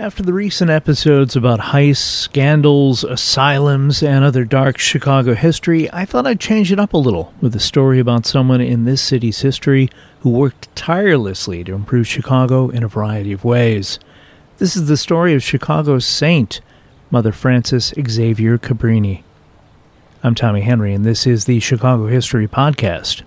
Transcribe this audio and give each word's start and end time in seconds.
After 0.00 0.22
the 0.22 0.32
recent 0.32 0.70
episodes 0.70 1.36
about 1.36 1.60
heists, 1.60 1.96
scandals, 1.98 3.04
asylums, 3.04 4.02
and 4.02 4.24
other 4.24 4.46
dark 4.46 4.78
Chicago 4.78 5.34
history, 5.34 5.92
I 5.92 6.06
thought 6.06 6.26
I'd 6.26 6.40
change 6.40 6.72
it 6.72 6.80
up 6.80 6.94
a 6.94 6.96
little 6.96 7.34
with 7.42 7.54
a 7.54 7.60
story 7.60 7.98
about 7.98 8.24
someone 8.24 8.62
in 8.62 8.86
this 8.86 9.02
city's 9.02 9.42
history 9.42 9.90
who 10.20 10.30
worked 10.30 10.74
tirelessly 10.74 11.62
to 11.64 11.74
improve 11.74 12.08
Chicago 12.08 12.70
in 12.70 12.82
a 12.82 12.88
variety 12.88 13.30
of 13.30 13.44
ways. 13.44 13.98
This 14.56 14.74
is 14.74 14.88
the 14.88 14.96
story 14.96 15.34
of 15.34 15.42
Chicago's 15.42 16.06
saint, 16.06 16.62
Mother 17.10 17.30
Frances 17.30 17.92
Xavier 18.08 18.56
Cabrini. 18.56 19.22
I'm 20.22 20.34
Tommy 20.34 20.62
Henry, 20.62 20.94
and 20.94 21.04
this 21.04 21.26
is 21.26 21.44
the 21.44 21.60
Chicago 21.60 22.06
History 22.06 22.48
Podcast. 22.48 23.20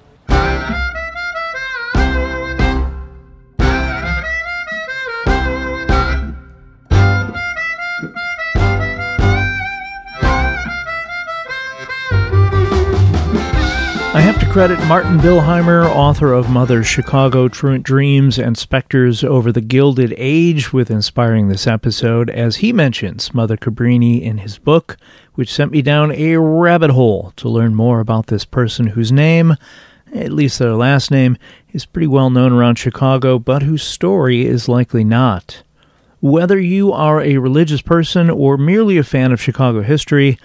Credit 14.53 14.79
Martin 14.85 15.17
Billheimer, 15.17 15.83
author 15.87 16.31
of 16.31 16.47
Mother 16.47 16.83
Chicago 16.83 17.47
Truant 17.47 17.83
Dreams 17.83 18.37
and 18.37 18.55
Specters 18.55 19.23
Over 19.23 19.51
the 19.51 19.61
Gilded 19.61 20.13
Age, 20.15 20.71
with 20.71 20.91
inspiring 20.91 21.47
this 21.47 21.65
episode, 21.65 22.29
as 22.29 22.57
he 22.57 22.71
mentions 22.71 23.33
Mother 23.33 23.57
Cabrini 23.57 24.21
in 24.21 24.37
his 24.37 24.59
book, 24.59 24.95
which 25.33 25.51
sent 25.51 25.71
me 25.71 25.81
down 25.81 26.11
a 26.11 26.37
rabbit 26.37 26.91
hole 26.91 27.33
to 27.37 27.49
learn 27.49 27.73
more 27.73 27.99
about 27.99 28.27
this 28.27 28.45
person 28.45 28.85
whose 28.85 29.11
name, 29.11 29.57
at 30.13 30.31
least 30.31 30.59
their 30.59 30.75
last 30.75 31.09
name, 31.09 31.35
is 31.71 31.87
pretty 31.87 32.05
well 32.05 32.29
known 32.29 32.53
around 32.53 32.75
Chicago, 32.75 33.39
but 33.39 33.63
whose 33.63 33.81
story 33.81 34.45
is 34.45 34.69
likely 34.69 35.03
not. 35.03 35.63
Whether 36.21 36.59
you 36.59 36.93
are 36.93 37.19
a 37.19 37.39
religious 37.39 37.81
person 37.81 38.29
or 38.29 38.57
merely 38.57 38.99
a 38.99 39.03
fan 39.03 39.31
of 39.31 39.41
Chicago 39.41 39.81
history, 39.81 40.37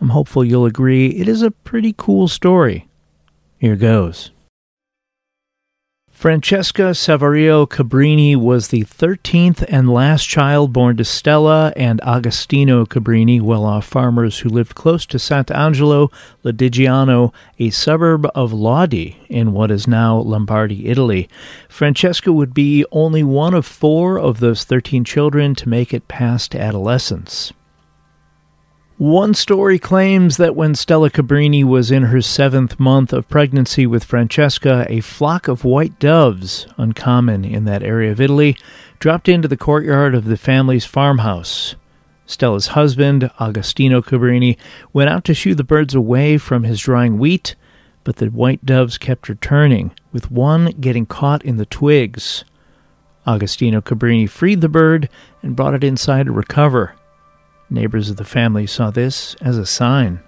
I'm 0.00 0.10
hopeful 0.10 0.44
you'll 0.44 0.66
agree 0.66 1.08
it 1.08 1.26
is 1.26 1.42
a 1.42 1.50
pretty 1.50 1.92
cool 1.98 2.28
story. 2.28 2.86
Here 3.58 3.76
goes. 3.76 4.30
Francesca 6.16 6.94
Saverio 6.94 7.68
Cabrini 7.68 8.34
was 8.34 8.68
the 8.68 8.84
13th 8.84 9.62
and 9.68 9.92
last 9.92 10.24
child 10.26 10.72
born 10.72 10.96
to 10.96 11.04
Stella 11.04 11.74
and 11.76 12.00
Agostino 12.02 12.86
Cabrini, 12.86 13.38
well 13.38 13.64
off 13.64 13.84
farmers 13.84 14.38
who 14.38 14.48
lived 14.48 14.74
close 14.74 15.04
to 15.06 15.18
Sant'Angelo 15.18 16.10
Lodigiano, 16.42 17.34
a 17.58 17.68
suburb 17.68 18.26
of 18.34 18.50
Lodi 18.50 19.16
in 19.28 19.52
what 19.52 19.70
is 19.70 19.86
now 19.86 20.16
Lombardy, 20.16 20.88
Italy. 20.88 21.28
Francesca 21.68 22.32
would 22.32 22.54
be 22.54 22.86
only 22.90 23.22
one 23.22 23.52
of 23.52 23.66
four 23.66 24.18
of 24.18 24.40
those 24.40 24.64
13 24.64 25.04
children 25.04 25.54
to 25.54 25.68
make 25.68 25.92
it 25.92 26.08
past 26.08 26.54
adolescence. 26.54 27.52
One 28.98 29.34
story 29.34 29.78
claims 29.78 30.38
that 30.38 30.56
when 30.56 30.74
Stella 30.74 31.10
Cabrini 31.10 31.62
was 31.62 31.90
in 31.90 32.04
her 32.04 32.22
seventh 32.22 32.80
month 32.80 33.12
of 33.12 33.28
pregnancy 33.28 33.86
with 33.86 34.04
Francesca, 34.04 34.86
a 34.88 35.00
flock 35.00 35.48
of 35.48 35.64
white 35.64 35.98
doves, 35.98 36.66
uncommon 36.78 37.44
in 37.44 37.66
that 37.66 37.82
area 37.82 38.10
of 38.10 38.22
Italy, 38.22 38.56
dropped 38.98 39.28
into 39.28 39.48
the 39.48 39.56
courtyard 39.58 40.14
of 40.14 40.24
the 40.24 40.38
family's 40.38 40.86
farmhouse. 40.86 41.74
Stella's 42.24 42.68
husband, 42.68 43.30
Agostino 43.38 44.00
Cabrini, 44.00 44.56
went 44.94 45.10
out 45.10 45.26
to 45.26 45.34
shoo 45.34 45.54
the 45.54 45.62
birds 45.62 45.94
away 45.94 46.38
from 46.38 46.64
his 46.64 46.80
drying 46.80 47.18
wheat, 47.18 47.54
but 48.02 48.16
the 48.16 48.28
white 48.28 48.64
doves 48.64 48.96
kept 48.96 49.28
returning, 49.28 49.90
with 50.10 50.30
one 50.30 50.70
getting 50.80 51.04
caught 51.04 51.44
in 51.44 51.58
the 51.58 51.66
twigs. 51.66 52.44
Agostino 53.26 53.82
Cabrini 53.82 54.26
freed 54.26 54.62
the 54.62 54.70
bird 54.70 55.10
and 55.42 55.54
brought 55.54 55.74
it 55.74 55.84
inside 55.84 56.24
to 56.24 56.32
recover. 56.32 56.94
Neighbors 57.68 58.10
of 58.10 58.16
the 58.16 58.24
family 58.24 58.66
saw 58.66 58.90
this 58.90 59.34
as 59.40 59.58
a 59.58 59.66
sign. 59.66 60.20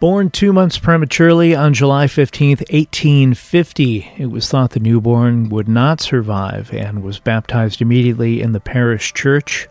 Born 0.00 0.30
two 0.30 0.52
months 0.52 0.78
prematurely 0.78 1.56
on 1.56 1.74
July 1.74 2.06
15, 2.06 2.50
1850, 2.50 4.12
it 4.16 4.26
was 4.26 4.48
thought 4.48 4.70
the 4.70 4.78
newborn 4.80 5.48
would 5.48 5.68
not 5.68 6.00
survive 6.00 6.72
and 6.72 7.02
was 7.02 7.18
baptized 7.18 7.82
immediately 7.82 8.40
in 8.40 8.52
the 8.52 8.60
parish 8.60 9.12
church. 9.12 9.68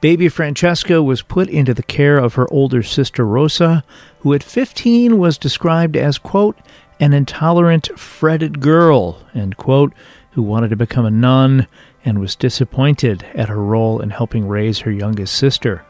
Baby 0.00 0.28
Francesca 0.28 1.02
was 1.02 1.22
put 1.22 1.48
into 1.48 1.74
the 1.74 1.82
care 1.82 2.18
of 2.18 2.34
her 2.34 2.46
older 2.52 2.84
sister 2.84 3.24
Rosa, 3.24 3.82
who 4.20 4.32
at 4.32 4.44
15 4.44 5.18
was 5.18 5.38
described 5.38 5.96
as, 5.96 6.18
quote, 6.18 6.56
an 7.00 7.12
intolerant, 7.12 7.98
fretted 7.98 8.60
girl, 8.60 9.26
end 9.34 9.56
quote, 9.56 9.92
who 10.32 10.42
wanted 10.42 10.70
to 10.70 10.76
become 10.76 11.04
a 11.04 11.10
nun 11.10 11.66
and 12.04 12.18
was 12.18 12.36
disappointed 12.36 13.24
at 13.34 13.48
her 13.48 13.62
role 13.62 14.00
in 14.00 14.10
helping 14.10 14.46
raise 14.46 14.80
her 14.80 14.90
youngest 14.90 15.34
sister. 15.34 15.84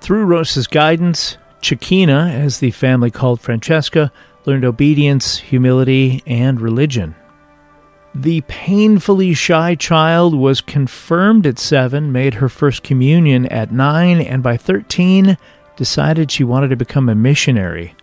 Through 0.00 0.26
Rosa's 0.26 0.66
guidance, 0.66 1.36
Chiquina, 1.60 2.30
as 2.32 2.58
the 2.58 2.70
family 2.70 3.10
called 3.10 3.40
Francesca, 3.40 4.12
learned 4.44 4.64
obedience, 4.64 5.38
humility, 5.38 6.22
and 6.26 6.60
religion. 6.60 7.14
The 8.14 8.40
painfully 8.42 9.34
shy 9.34 9.74
child 9.74 10.34
was 10.34 10.60
confirmed 10.60 11.46
at 11.46 11.58
seven, 11.58 12.10
made 12.10 12.34
her 12.34 12.48
first 12.48 12.82
communion 12.82 13.46
at 13.46 13.72
nine, 13.72 14.20
and 14.20 14.42
by 14.42 14.56
13 14.56 15.36
decided 15.76 16.30
she 16.30 16.42
wanted 16.44 16.68
to 16.68 16.76
become 16.76 17.08
a 17.08 17.14
missionary. 17.14 17.94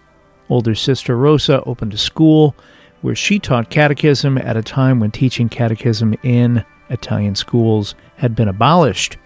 Older 0.50 0.76
sister 0.76 1.18
Rosa 1.18 1.64
opened 1.64 1.94
a 1.94 1.98
school 1.98 2.56
where 3.02 3.16
she 3.16 3.40
taught 3.40 3.70
catechism 3.70 4.38
at 4.38 4.56
a 4.56 4.62
time 4.62 5.00
when 5.00 5.12
teaching 5.12 5.50
catechism 5.50 6.16
in 6.24 6.64
Italian 6.90 7.36
schools 7.36 7.96
had 8.18 8.36
been 8.36 8.48
abolished, 8.48 9.18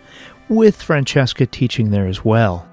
with 0.47 0.81
Francesca 0.81 1.45
teaching 1.45 1.91
there 1.91 2.07
as 2.07 2.25
well. 2.25 2.67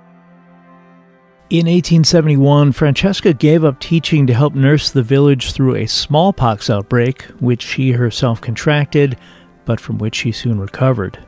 In 1.48 1.66
1871, 1.66 2.72
Francesca 2.72 3.32
gave 3.32 3.64
up 3.64 3.78
teaching 3.78 4.26
to 4.26 4.34
help 4.34 4.54
nurse 4.54 4.90
the 4.90 5.02
village 5.02 5.52
through 5.52 5.76
a 5.76 5.86
smallpox 5.86 6.68
outbreak, 6.68 7.22
which 7.38 7.62
she 7.62 7.92
herself 7.92 8.40
contracted, 8.40 9.16
but 9.64 9.78
from 9.78 9.98
which 9.98 10.16
she 10.16 10.32
soon 10.32 10.58
recovered. 10.58 11.20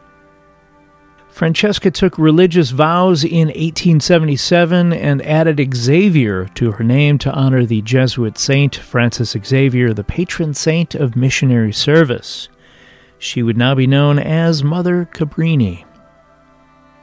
Francesca 1.29 1.93
took 1.93 2.19
religious 2.19 2.71
vows 2.71 3.23
in 3.23 3.47
1877 3.47 4.93
and 4.93 5.25
added 5.25 5.73
Xavier 5.73 6.47
to 6.57 6.73
her 6.73 6.83
name 6.83 7.17
to 7.19 7.33
honor 7.33 7.65
the 7.65 7.81
Jesuit 7.83 8.39
saint 8.39 8.75
Francis 8.75 9.37
Xavier, 9.47 9.95
the 9.95 10.03
patron 10.03 10.53
saint 10.53 10.97
of 10.97 11.15
missionary 11.15 11.73
service. 11.73 12.49
She 13.19 13.43
would 13.43 13.57
now 13.57 13.75
be 13.75 13.87
known 13.87 14.19
as 14.19 14.63
Mother 14.63 15.09
Cabrini. 15.13 15.85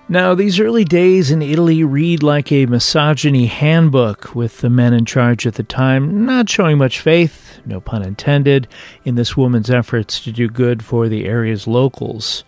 Now, 0.07 0.35
these 0.35 0.59
early 0.59 0.85
days 0.85 1.31
in 1.31 1.41
Italy 1.41 1.83
read 1.83 2.21
like 2.21 2.51
a 2.51 2.67
misogyny 2.67 3.47
handbook, 3.47 4.35
with 4.35 4.59
the 4.59 4.69
men 4.69 4.93
in 4.93 5.03
charge 5.03 5.47
at 5.47 5.55
the 5.55 5.63
time 5.63 6.25
not 6.25 6.47
showing 6.47 6.77
much 6.77 6.99
faith, 6.99 7.59
no 7.65 7.81
pun 7.81 8.03
intended, 8.03 8.67
in 9.03 9.15
this 9.15 9.35
woman's 9.35 9.71
efforts 9.71 10.19
to 10.21 10.31
do 10.31 10.47
good 10.47 10.85
for 10.85 11.09
the 11.09 11.25
area's 11.25 11.65
locals. 11.65 12.43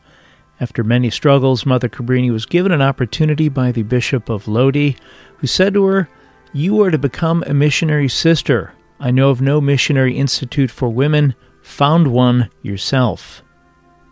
After 0.59 0.83
many 0.83 1.09
struggles, 1.09 1.65
Mother 1.65 1.89
Cabrini 1.89 2.31
was 2.31 2.45
given 2.45 2.71
an 2.71 2.81
opportunity 2.81 3.49
by 3.49 3.71
the 3.71 3.83
Bishop 3.83 4.29
of 4.29 4.47
Lodi, 4.47 4.95
who 5.37 5.47
said 5.47 5.73
to 5.73 5.85
her, 5.85 6.09
You 6.53 6.79
are 6.83 6.91
to 6.91 6.99
become 6.99 7.43
a 7.47 7.55
missionary 7.55 8.07
sister. 8.07 8.73
I 8.99 9.09
know 9.09 9.31
of 9.31 9.41
no 9.41 9.61
missionary 9.61 10.15
institute 10.15 10.69
for 10.69 10.89
women. 10.89 11.33
Found 11.63 12.07
one 12.07 12.49
yourself. 12.61 13.43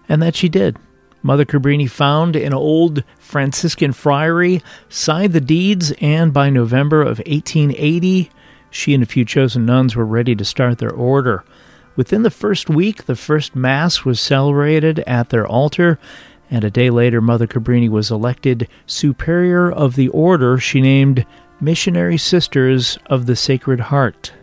And 0.07 0.21
that 0.21 0.35
she 0.35 0.49
did. 0.49 0.77
Mother 1.25 1.45
Cabrini 1.45 1.89
found 1.89 2.35
an 2.35 2.53
old 2.53 3.03
Franciscan 3.17 3.93
friary, 3.93 4.61
signed 4.89 5.33
the 5.33 5.41
deeds, 5.41 5.91
and 5.99 6.31
by 6.31 6.51
November 6.51 7.01
of 7.01 7.17
1880, 7.17 8.29
she 8.69 8.93
and 8.93 9.01
a 9.01 9.07
few 9.07 9.25
chosen 9.25 9.65
nuns 9.65 9.95
were 9.95 10.05
ready 10.05 10.35
to 10.35 10.45
start 10.45 10.77
their 10.77 10.93
order. 10.93 11.43
Within 11.95 12.21
the 12.21 12.29
first 12.29 12.69
week, 12.69 13.05
the 13.05 13.15
first 13.15 13.55
Mass 13.55 14.05
was 14.05 14.19
celebrated 14.19 14.99
at 15.07 15.29
their 15.29 15.47
altar, 15.47 15.97
and 16.51 16.63
a 16.63 16.69
day 16.69 16.91
later, 16.91 17.21
Mother 17.21 17.47
Cabrini 17.47 17.89
was 17.89 18.11
elected 18.11 18.67
Superior 18.85 19.71
of 19.71 19.95
the 19.95 20.09
Order 20.09 20.59
she 20.59 20.79
named 20.79 21.25
Missionary 21.59 22.19
Sisters 22.19 22.99
of 23.07 23.25
the 23.25 23.35
Sacred 23.35 23.79
Heart. 23.79 24.33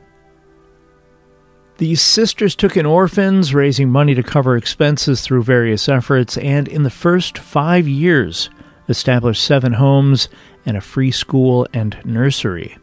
These 1.82 2.00
sisters 2.00 2.55
took 2.55 2.76
in 2.76 2.87
orphans, 2.87 3.55
raising 3.55 3.90
money 3.90 4.14
to 4.14 4.23
cover 4.23 4.56
expenses 4.56 5.20
through 5.20 5.43
various 5.43 5.88
efforts, 5.88 6.38
and 6.38 6.69
in 6.69 6.84
the 6.84 6.90
first 6.90 7.38
five 7.38 7.88
years, 7.88 8.50
established 8.88 9.43
seven 9.43 9.73
homes 9.73 10.29
and 10.64 10.76
a 10.76 10.81
free 10.81 11.11
school 11.11 11.67
and 11.73 11.99
nursery. 12.05 12.79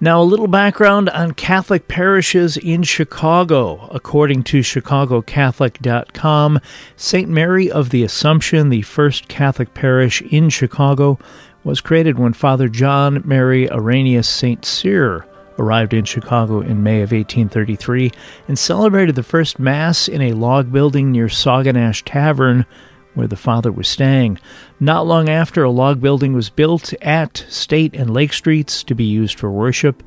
Now, 0.00 0.20
a 0.20 0.22
little 0.22 0.48
background 0.48 1.08
on 1.08 1.32
Catholic 1.32 1.88
parishes 1.88 2.58
in 2.58 2.82
Chicago. 2.82 3.88
According 3.90 4.42
to 4.42 4.60
ChicagoCatholic.com, 4.60 6.60
St. 6.96 7.28
Mary 7.30 7.70
of 7.70 7.88
the 7.88 8.02
Assumption, 8.02 8.68
the 8.68 8.82
first 8.82 9.28
Catholic 9.28 9.72
parish 9.72 10.20
in 10.20 10.50
Chicago, 10.50 11.18
was 11.64 11.80
created 11.80 12.18
when 12.18 12.34
Father 12.34 12.68
John 12.68 13.22
Mary 13.24 13.66
Irenaeus 13.70 14.28
St. 14.28 14.62
Cyr 14.66 15.24
arrived 15.58 15.94
in 15.94 16.04
Chicago 16.04 16.60
in 16.60 16.82
May 16.82 17.02
of 17.02 17.12
1833 17.12 18.12
and 18.48 18.58
celebrated 18.58 19.14
the 19.14 19.22
first 19.22 19.58
Mass 19.58 20.08
in 20.08 20.20
a 20.22 20.32
log 20.32 20.72
building 20.72 21.10
near 21.10 21.26
Sauganash 21.26 22.02
Tavern, 22.04 22.66
where 23.14 23.26
the 23.26 23.36
father 23.36 23.72
was 23.72 23.88
staying. 23.88 24.38
Not 24.78 25.06
long 25.06 25.28
after, 25.28 25.64
a 25.64 25.70
log 25.70 26.00
building 26.00 26.34
was 26.34 26.50
built 26.50 26.92
at 27.02 27.44
State 27.48 27.94
and 27.94 28.12
Lake 28.12 28.32
Streets 28.32 28.82
to 28.84 28.94
be 28.94 29.04
used 29.04 29.38
for 29.38 29.50
worship. 29.50 30.02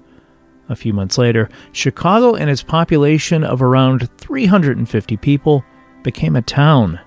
A 0.70 0.76
few 0.76 0.94
months 0.94 1.18
later, 1.18 1.50
Chicago 1.72 2.36
and 2.36 2.50
its 2.50 2.62
population 2.62 3.44
of 3.44 3.62
around 3.62 4.10
350 4.18 5.18
people 5.18 5.66
became 6.04 6.36
a 6.36 6.44
town. 6.44 7.00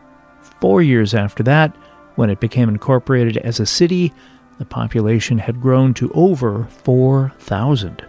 Four 0.60 0.82
years 0.82 1.14
after 1.14 1.44
that, 1.44 1.74
when 2.16 2.28
it 2.28 2.40
became 2.40 2.68
incorporated 2.68 3.36
as 3.38 3.60
a 3.60 3.66
city, 3.66 4.12
the 4.58 4.64
population 4.64 5.38
had 5.38 5.60
grown 5.60 5.94
to 5.94 6.10
over 6.12 6.66
4,000. 6.84 8.04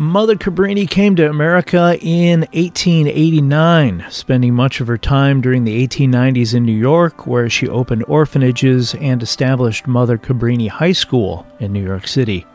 Mother 0.00 0.36
Cabrini 0.36 0.88
came 0.88 1.16
to 1.16 1.28
America 1.28 1.98
in 2.00 2.42
1889, 2.52 4.06
spending 4.10 4.54
much 4.54 4.80
of 4.80 4.86
her 4.86 4.96
time 4.96 5.40
during 5.40 5.64
the 5.64 5.84
1890s 5.84 6.54
in 6.54 6.64
New 6.64 6.70
York, 6.70 7.26
where 7.26 7.50
she 7.50 7.68
opened 7.68 8.04
orphanages 8.06 8.94
and 8.94 9.20
established 9.20 9.88
Mother 9.88 10.16
Cabrini 10.16 10.68
High 10.68 10.92
School 10.92 11.44
in 11.58 11.72
New 11.72 11.82
York 11.84 12.06
City. 12.06 12.46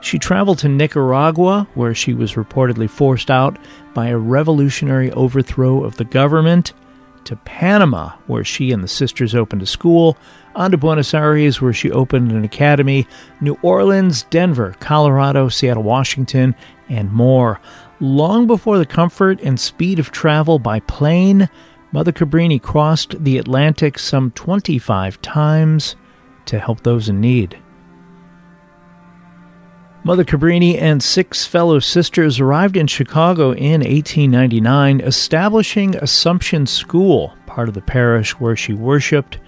She 0.00 0.18
traveled 0.18 0.60
to 0.60 0.70
Nicaragua, 0.70 1.68
where 1.74 1.94
she 1.94 2.14
was 2.14 2.36
reportedly 2.36 2.88
forced 2.88 3.30
out 3.30 3.58
by 3.92 4.06
a 4.06 4.16
revolutionary 4.16 5.12
overthrow 5.12 5.84
of 5.84 5.98
the 5.98 6.06
government, 6.06 6.72
to 7.28 7.36
Panama, 7.36 8.12
where 8.26 8.42
she 8.42 8.72
and 8.72 8.82
the 8.82 8.88
sisters 8.88 9.34
opened 9.34 9.60
a 9.60 9.66
school, 9.66 10.16
on 10.54 10.70
to 10.70 10.78
Buenos 10.78 11.12
Aires, 11.12 11.60
where 11.60 11.74
she 11.74 11.90
opened 11.90 12.32
an 12.32 12.42
academy, 12.42 13.06
New 13.42 13.58
Orleans, 13.60 14.22
Denver, 14.24 14.74
Colorado, 14.80 15.50
Seattle, 15.50 15.82
Washington, 15.82 16.54
and 16.88 17.12
more. 17.12 17.60
Long 18.00 18.46
before 18.46 18.78
the 18.78 18.86
comfort 18.86 19.40
and 19.42 19.60
speed 19.60 19.98
of 19.98 20.10
travel 20.10 20.58
by 20.58 20.80
plane, 20.80 21.50
Mother 21.92 22.12
Cabrini 22.12 22.60
crossed 22.60 23.22
the 23.22 23.36
Atlantic 23.36 23.98
some 23.98 24.30
25 24.30 25.20
times 25.20 25.96
to 26.46 26.58
help 26.58 26.82
those 26.82 27.10
in 27.10 27.20
need. 27.20 27.58
Mother 30.04 30.24
Cabrini 30.24 30.80
and 30.80 31.02
six 31.02 31.44
fellow 31.44 31.80
sisters 31.80 32.38
arrived 32.40 32.76
in 32.76 32.86
Chicago 32.86 33.50
in 33.52 33.80
1899, 33.80 35.00
establishing 35.00 35.96
Assumption 35.96 36.66
School, 36.66 37.34
part 37.46 37.68
of 37.68 37.74
the 37.74 37.82
parish 37.82 38.38
where 38.38 38.56
she 38.56 38.72
worshiped 38.72 39.38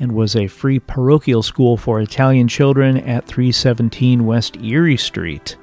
and 0.00 0.12
was 0.12 0.34
a 0.34 0.48
free 0.48 0.80
parochial 0.80 1.42
school 1.42 1.76
for 1.76 2.00
Italian 2.00 2.48
children 2.48 2.96
at 2.96 3.26
317 3.26 4.26
West 4.26 4.56
Erie 4.56 4.96
Street. 4.96 5.56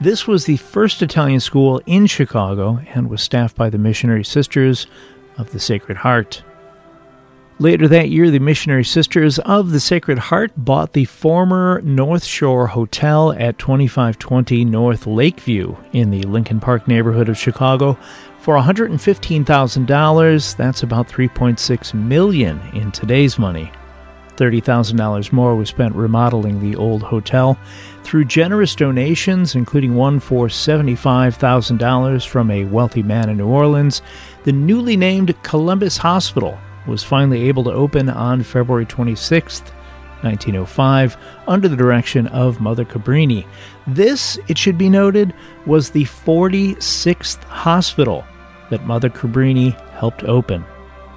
This 0.00 0.26
was 0.26 0.46
the 0.46 0.56
first 0.56 1.00
Italian 1.00 1.40
school 1.40 1.80
in 1.86 2.06
Chicago 2.06 2.80
and 2.94 3.08
was 3.08 3.22
staffed 3.22 3.56
by 3.56 3.70
the 3.70 3.78
Missionary 3.78 4.24
Sisters 4.24 4.88
of 5.38 5.52
the 5.52 5.60
Sacred 5.60 5.98
Heart. 5.98 6.42
Later 7.62 7.86
that 7.86 8.10
year, 8.10 8.28
the 8.28 8.40
Missionary 8.40 8.84
Sisters 8.84 9.38
of 9.38 9.70
the 9.70 9.78
Sacred 9.78 10.18
Heart 10.18 10.50
bought 10.56 10.94
the 10.94 11.04
former 11.04 11.80
North 11.82 12.24
Shore 12.24 12.66
Hotel 12.66 13.30
at 13.34 13.56
2520 13.56 14.64
North 14.64 15.06
Lakeview 15.06 15.76
in 15.92 16.10
the 16.10 16.22
Lincoln 16.22 16.58
Park 16.58 16.88
neighborhood 16.88 17.28
of 17.28 17.38
Chicago 17.38 17.96
for 18.40 18.56
$115,000. 18.56 20.56
That's 20.56 20.82
about 20.82 21.06
3.6 21.06 21.94
million 21.94 22.60
in 22.74 22.90
today's 22.90 23.38
money. 23.38 23.70
$30,000 24.34 25.30
more 25.30 25.54
was 25.54 25.68
spent 25.68 25.94
remodeling 25.94 26.58
the 26.58 26.74
old 26.74 27.04
hotel. 27.04 27.56
Through 28.02 28.24
generous 28.24 28.74
donations, 28.74 29.54
including 29.54 29.94
one 29.94 30.18
for 30.18 30.48
$75,000 30.48 32.26
from 32.26 32.50
a 32.50 32.64
wealthy 32.64 33.04
man 33.04 33.30
in 33.30 33.36
New 33.36 33.46
Orleans, 33.46 34.02
the 34.42 34.50
newly 34.50 34.96
named 34.96 35.40
Columbus 35.44 35.98
Hospital 35.98 36.58
was 36.86 37.02
finally 37.02 37.48
able 37.48 37.64
to 37.64 37.72
open 37.72 38.08
on 38.08 38.42
February 38.42 38.86
26, 38.86 39.60
1905, 40.22 41.16
under 41.46 41.68
the 41.68 41.76
direction 41.76 42.26
of 42.28 42.60
Mother 42.60 42.84
Cabrini. 42.84 43.46
This, 43.86 44.38
it 44.48 44.58
should 44.58 44.78
be 44.78 44.88
noted, 44.88 45.34
was 45.66 45.90
the 45.90 46.04
46th 46.04 47.42
hospital 47.44 48.24
that 48.70 48.86
Mother 48.86 49.10
Cabrini 49.10 49.78
helped 49.92 50.24
open. 50.24 50.64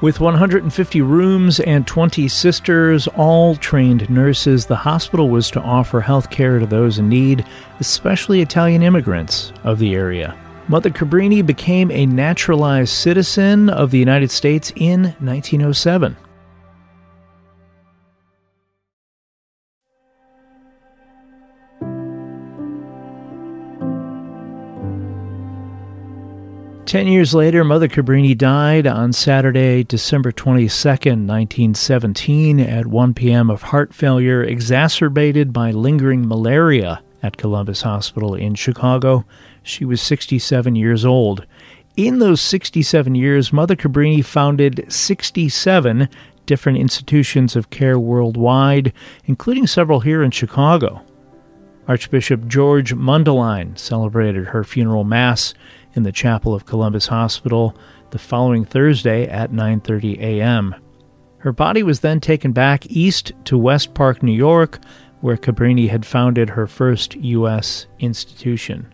With 0.02 0.20
150 0.20 1.02
rooms 1.02 1.60
and 1.62 1.88
20 1.88 2.28
sisters, 2.28 3.08
all 3.08 3.56
trained 3.56 4.10
nurses, 4.10 4.66
the 4.66 4.76
hospital 4.76 5.30
was 5.30 5.50
to 5.52 5.62
offer 5.62 6.02
health 6.02 6.30
care 6.30 6.60
to 6.60 6.66
those 6.66 7.00
in 7.00 7.08
need, 7.08 7.46
especially 7.80 8.42
Italian 8.42 8.84
immigrants 8.84 9.54
of 9.64 9.80
the 9.80 9.96
area. 9.96 10.38
Mother 10.68 10.90
Cabrini 10.90 11.46
became 11.46 11.92
a 11.92 12.08
naturalized 12.08 12.90
citizen 12.90 13.70
of 13.70 13.92
the 13.92 14.00
United 14.00 14.32
States 14.32 14.74
in 14.76 15.16
1907. 15.20 16.18
Ten 26.88 27.08
years 27.08 27.36
later, 27.36 27.64
Mother 27.64 27.88
Cabrini 27.88 28.36
died 28.36 28.88
on 28.88 29.14
Saturday, 29.14 29.84
December 29.84 30.32
22, 30.32 30.68
1917, 30.68 32.60
at 32.60 32.88
1 32.88 33.14
p.m. 33.14 33.52
of 33.52 33.64
heart 33.64 33.94
failure 33.94 34.42
exacerbated 34.42 35.54
by 35.54 35.70
lingering 35.70 36.28
malaria 36.28 37.04
at 37.26 37.38
Columbus 37.38 37.82
Hospital 37.82 38.36
in 38.36 38.54
Chicago. 38.54 39.26
She 39.64 39.84
was 39.84 40.02
67 40.02 40.76
years 40.76 41.04
old. 41.04 41.46
In 41.98 42.20
those 42.20 42.40
67 42.42 43.16
years, 43.16 43.52
Mother 43.52 43.76
Cabrini 43.76 44.24
founded 44.24 44.86
67 44.88 46.08
different 46.46 46.78
institutions 46.78 47.56
of 47.56 47.72
care 47.72 47.98
worldwide, 47.98 48.94
including 49.26 49.66
several 49.66 50.02
here 50.02 50.22
in 50.22 50.30
Chicago. 50.30 51.04
Archbishop 51.88 52.48
George 52.48 52.94
Mundelein 52.94 53.78
celebrated 53.78 54.48
her 54.48 54.64
funeral 54.64 55.04
mass 55.04 55.54
in 55.94 56.04
the 56.04 56.12
chapel 56.12 56.54
of 56.54 56.66
Columbus 56.66 57.08
Hospital 57.08 57.76
the 58.12 58.20
following 58.20 58.66
Thursday 58.66 59.28
at 59.28 59.52
9:30 59.52 60.20
a.m. 60.20 60.76
Her 61.40 61.52
body 61.52 61.84
was 61.84 62.00
then 62.00 62.20
taken 62.20 62.54
back 62.54 62.88
east 62.88 63.32
to 63.46 63.58
West 63.58 63.94
Park, 63.94 64.24
New 64.24 64.32
York, 64.32 64.80
where 65.26 65.38
Cabrini 65.38 65.90
had 65.90 66.06
founded 66.06 66.52
her 66.52 66.68
first 66.68 67.16
U.S. 67.16 67.88
institution. 67.98 68.94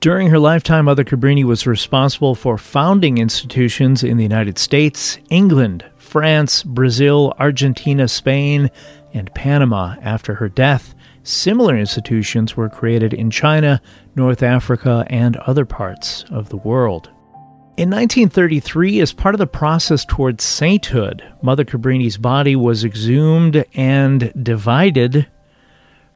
During 0.00 0.30
her 0.30 0.40
lifetime, 0.40 0.86
Mother 0.86 1.04
Cabrini 1.04 1.44
was 1.44 1.68
responsible 1.68 2.34
for 2.34 2.58
founding 2.58 3.18
institutions 3.18 4.02
in 4.02 4.16
the 4.16 4.24
United 4.24 4.58
States, 4.58 5.18
England, 5.30 5.84
France, 5.96 6.64
Brazil, 6.64 7.32
Argentina, 7.38 8.08
Spain, 8.08 8.72
and 9.14 9.32
Panama 9.32 9.94
after 10.02 10.34
her 10.34 10.48
death. 10.48 10.96
Similar 11.22 11.78
institutions 11.78 12.56
were 12.56 12.68
created 12.68 13.14
in 13.14 13.30
China, 13.30 13.80
North 14.16 14.42
Africa, 14.42 15.06
and 15.06 15.36
other 15.36 15.64
parts 15.64 16.24
of 16.28 16.48
the 16.48 16.56
world. 16.56 17.08
In 17.80 17.88
1933, 17.88 19.00
as 19.00 19.14
part 19.14 19.34
of 19.34 19.38
the 19.38 19.46
process 19.46 20.04
towards 20.04 20.44
sainthood, 20.44 21.24
Mother 21.40 21.64
Cabrini's 21.64 22.18
body 22.18 22.54
was 22.54 22.84
exhumed 22.84 23.64
and 23.72 24.30
divided. 24.44 25.26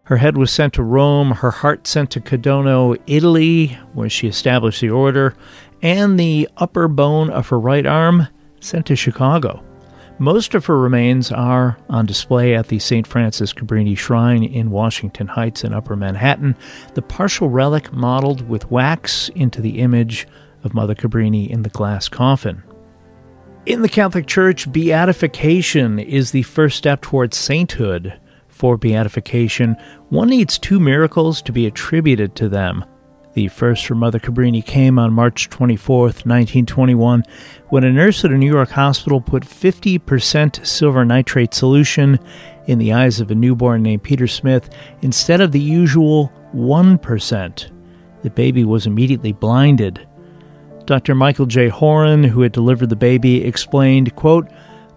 Her 0.02 0.18
head 0.18 0.36
was 0.36 0.52
sent 0.52 0.74
to 0.74 0.82
Rome, 0.82 1.30
her 1.30 1.50
heart 1.50 1.86
sent 1.86 2.10
to 2.10 2.20
Codogno, 2.20 3.00
Italy, 3.06 3.78
where 3.94 4.10
she 4.10 4.28
established 4.28 4.82
the 4.82 4.90
order, 4.90 5.34
and 5.80 6.20
the 6.20 6.50
upper 6.58 6.86
bone 6.86 7.30
of 7.30 7.48
her 7.48 7.58
right 7.58 7.86
arm 7.86 8.28
sent 8.60 8.84
to 8.84 8.94
Chicago. 8.94 9.64
Most 10.18 10.54
of 10.54 10.66
her 10.66 10.78
remains 10.78 11.32
are 11.32 11.78
on 11.88 12.04
display 12.04 12.54
at 12.54 12.68
the 12.68 12.78
St. 12.78 13.06
Frances 13.06 13.54
Cabrini 13.54 13.96
Shrine 13.96 14.44
in 14.44 14.70
Washington 14.70 15.28
Heights 15.28 15.64
in 15.64 15.72
Upper 15.72 15.96
Manhattan, 15.96 16.56
the 16.92 17.00
partial 17.00 17.48
relic 17.48 17.90
modeled 17.90 18.46
with 18.50 18.70
wax 18.70 19.30
into 19.30 19.62
the 19.62 19.80
image 19.80 20.26
of 20.64 20.74
Mother 20.74 20.94
Cabrini 20.94 21.48
in 21.48 21.62
the 21.62 21.70
glass 21.70 22.08
coffin. 22.08 22.62
In 23.66 23.82
the 23.82 23.88
Catholic 23.88 24.26
Church, 24.26 24.70
beatification 24.70 25.98
is 25.98 26.30
the 26.30 26.42
first 26.42 26.76
step 26.76 27.00
towards 27.00 27.36
sainthood. 27.36 28.18
For 28.48 28.76
beatification, 28.76 29.76
one 30.10 30.28
needs 30.28 30.58
two 30.58 30.78
miracles 30.78 31.40
to 31.42 31.52
be 31.52 31.66
attributed 31.66 32.34
to 32.36 32.48
them. 32.48 32.84
The 33.34 33.48
first 33.48 33.86
for 33.86 33.96
Mother 33.96 34.20
Cabrini 34.20 34.64
came 34.64 34.96
on 34.96 35.12
March 35.12 35.50
24, 35.50 36.02
1921, 36.02 37.24
when 37.70 37.82
a 37.82 37.92
nurse 37.92 38.24
at 38.24 38.30
a 38.30 38.38
New 38.38 38.52
York 38.52 38.70
hospital 38.70 39.20
put 39.20 39.42
50% 39.42 40.64
silver 40.64 41.04
nitrate 41.04 41.52
solution 41.52 42.20
in 42.66 42.78
the 42.78 42.92
eyes 42.92 43.18
of 43.18 43.30
a 43.30 43.34
newborn 43.34 43.82
named 43.82 44.04
Peter 44.04 44.28
Smith 44.28 44.70
instead 45.02 45.40
of 45.40 45.50
the 45.50 45.60
usual 45.60 46.32
1%. 46.54 47.70
The 48.22 48.30
baby 48.30 48.64
was 48.64 48.86
immediately 48.86 49.32
blinded. 49.32 50.06
Dr. 50.86 51.14
Michael 51.14 51.46
J. 51.46 51.68
Horan, 51.68 52.24
who 52.24 52.42
had 52.42 52.52
delivered 52.52 52.90
the 52.90 52.96
baby, 52.96 53.44
explained, 53.44 54.14
quote, 54.16 54.48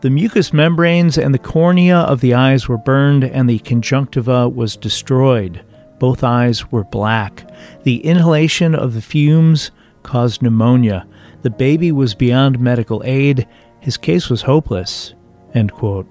the 0.01 0.09
mucous 0.09 0.53
membranes 0.53 1.17
and 1.17 1.33
the 1.33 1.39
cornea 1.39 1.97
of 1.97 2.21
the 2.21 2.35
eyes 2.35 2.67
were 2.67 2.77
burned 2.77 3.23
and 3.23 3.49
the 3.49 3.59
conjunctiva 3.59 4.47
was 4.47 4.75
destroyed. 4.75 5.63
Both 5.97 6.23
eyes 6.23 6.71
were 6.71 6.83
black. 6.83 7.49
The 7.83 8.05
inhalation 8.05 8.75
of 8.75 8.93
the 8.93 9.01
fumes 9.01 9.71
caused 10.03 10.43
pneumonia. 10.43 11.07
The 11.41 11.49
baby 11.49 11.91
was 11.91 12.13
beyond 12.13 12.59
medical 12.59 13.01
aid. 13.05 13.47
His 13.79 13.97
case 13.97 14.29
was 14.29 14.43
hopeless. 14.43 15.15
End 15.55 15.71
quote. 15.71 16.05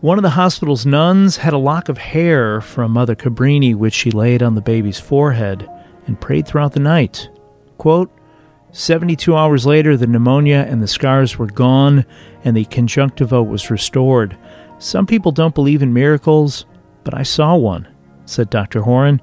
One 0.00 0.18
of 0.18 0.22
the 0.22 0.30
hospital's 0.30 0.84
nuns 0.84 1.38
had 1.38 1.52
a 1.54 1.58
lock 1.58 1.88
of 1.88 1.96
hair 1.96 2.60
from 2.60 2.90
Mother 2.90 3.14
Cabrini, 3.14 3.74
which 3.74 3.94
she 3.94 4.10
laid 4.10 4.42
on 4.42 4.54
the 4.54 4.60
baby's 4.60 5.00
forehead 5.00 5.66
and 6.06 6.20
prayed 6.20 6.46
throughout 6.46 6.72
the 6.72 6.80
night. 6.80 7.30
Quote, 7.78 8.10
72 8.72 9.36
hours 9.36 9.66
later, 9.66 9.96
the 9.96 10.06
pneumonia 10.06 10.66
and 10.68 10.82
the 10.82 10.88
scars 10.88 11.38
were 11.38 11.46
gone, 11.46 12.06
and 12.42 12.56
the 12.56 12.64
conjunctiva 12.64 13.42
was 13.42 13.70
restored. 13.70 14.36
Some 14.78 15.06
people 15.06 15.30
don't 15.30 15.54
believe 15.54 15.82
in 15.82 15.92
miracles, 15.92 16.64
but 17.04 17.14
I 17.14 17.22
saw 17.22 17.54
one, 17.54 17.86
said 18.24 18.48
Dr. 18.48 18.80
Horan. 18.82 19.20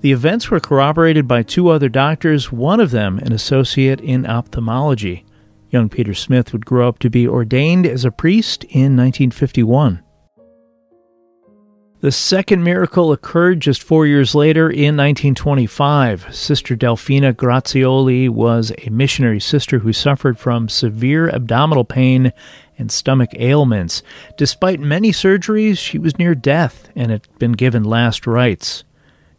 The 0.00 0.12
events 0.12 0.50
were 0.50 0.60
corroborated 0.60 1.28
by 1.28 1.42
two 1.42 1.68
other 1.68 1.88
doctors, 1.88 2.52
one 2.52 2.80
of 2.80 2.90
them 2.90 3.18
an 3.18 3.32
associate 3.32 4.00
in 4.00 4.26
ophthalmology. 4.26 5.24
Young 5.70 5.88
Peter 5.88 6.14
Smith 6.14 6.52
would 6.52 6.66
grow 6.66 6.88
up 6.88 6.98
to 7.00 7.10
be 7.10 7.26
ordained 7.26 7.86
as 7.86 8.04
a 8.04 8.10
priest 8.10 8.64
in 8.64 8.96
1951. 8.96 10.02
The 12.00 12.12
second 12.12 12.62
miracle 12.62 13.10
occurred 13.10 13.58
just 13.58 13.82
four 13.82 14.06
years 14.06 14.32
later 14.32 14.70
in 14.70 14.96
1925. 14.96 16.32
Sister 16.32 16.76
Delfina 16.76 17.32
Grazioli 17.34 18.28
was 18.28 18.70
a 18.78 18.90
missionary 18.90 19.40
sister 19.40 19.80
who 19.80 19.92
suffered 19.92 20.38
from 20.38 20.68
severe 20.68 21.28
abdominal 21.28 21.84
pain 21.84 22.32
and 22.78 22.92
stomach 22.92 23.30
ailments. 23.34 24.04
Despite 24.36 24.78
many 24.78 25.10
surgeries, 25.10 25.78
she 25.78 25.98
was 25.98 26.20
near 26.20 26.36
death 26.36 26.88
and 26.94 27.10
had 27.10 27.26
been 27.40 27.52
given 27.52 27.82
last 27.82 28.28
rites. 28.28 28.84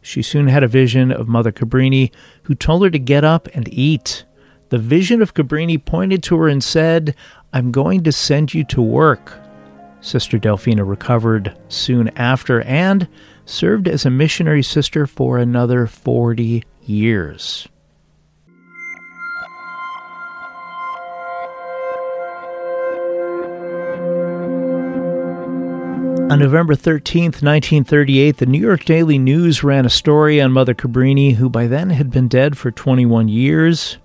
She 0.02 0.22
soon 0.22 0.48
had 0.48 0.62
a 0.64 0.68
vision 0.68 1.14
of 1.14 1.30
Mother 1.30 1.54
Cabrini, 1.54 2.12
who 2.44 2.56
told 2.56 2.84
her 2.84 2.90
to 2.90 3.00
get 3.00 3.24
up 3.24 3.48
and 3.54 3.74
eat. 3.74 4.26
The 4.68 4.80
vision 4.80 5.22
of 5.22 5.34
Cabrini 5.34 5.78
pointed 5.78 6.22
to 6.24 6.36
her 6.36 6.50
and 6.50 6.62
said, 6.62 7.16
I'm 7.54 7.72
going 7.72 8.04
to 8.04 8.12
send 8.12 8.54
you 8.54 8.66
to 8.66 8.82
work. 8.82 9.40
Sister 10.02 10.38
Delfina 10.40 10.88
recovered 10.88 11.58
soon 11.68 12.10
after 12.10 12.62
and 12.62 13.08
served 13.46 13.88
as 13.88 14.06
a 14.06 14.10
missionary 14.10 14.64
sister 14.64 15.06
for 15.06 15.38
another 15.38 15.88
40 15.88 16.64
years. 16.82 17.68
On 26.30 26.38
November 26.38 26.76
13, 26.76 27.24
1938, 27.24 28.38
the 28.38 28.46
New 28.46 28.60
York 28.60 28.86
Daily 28.86 29.18
News 29.18 29.64
ran 29.64 29.84
a 29.84 29.90
story 29.90 30.40
on 30.40 30.52
Mother 30.52 30.76
Cabrini, 30.76 31.34
who 31.38 31.50
by 31.50 31.66
then 31.66 31.90
had 31.90 32.12
been 32.12 32.28
dead 32.28 32.56
for 32.56 32.70
21 32.70 33.28
years. 33.28 33.98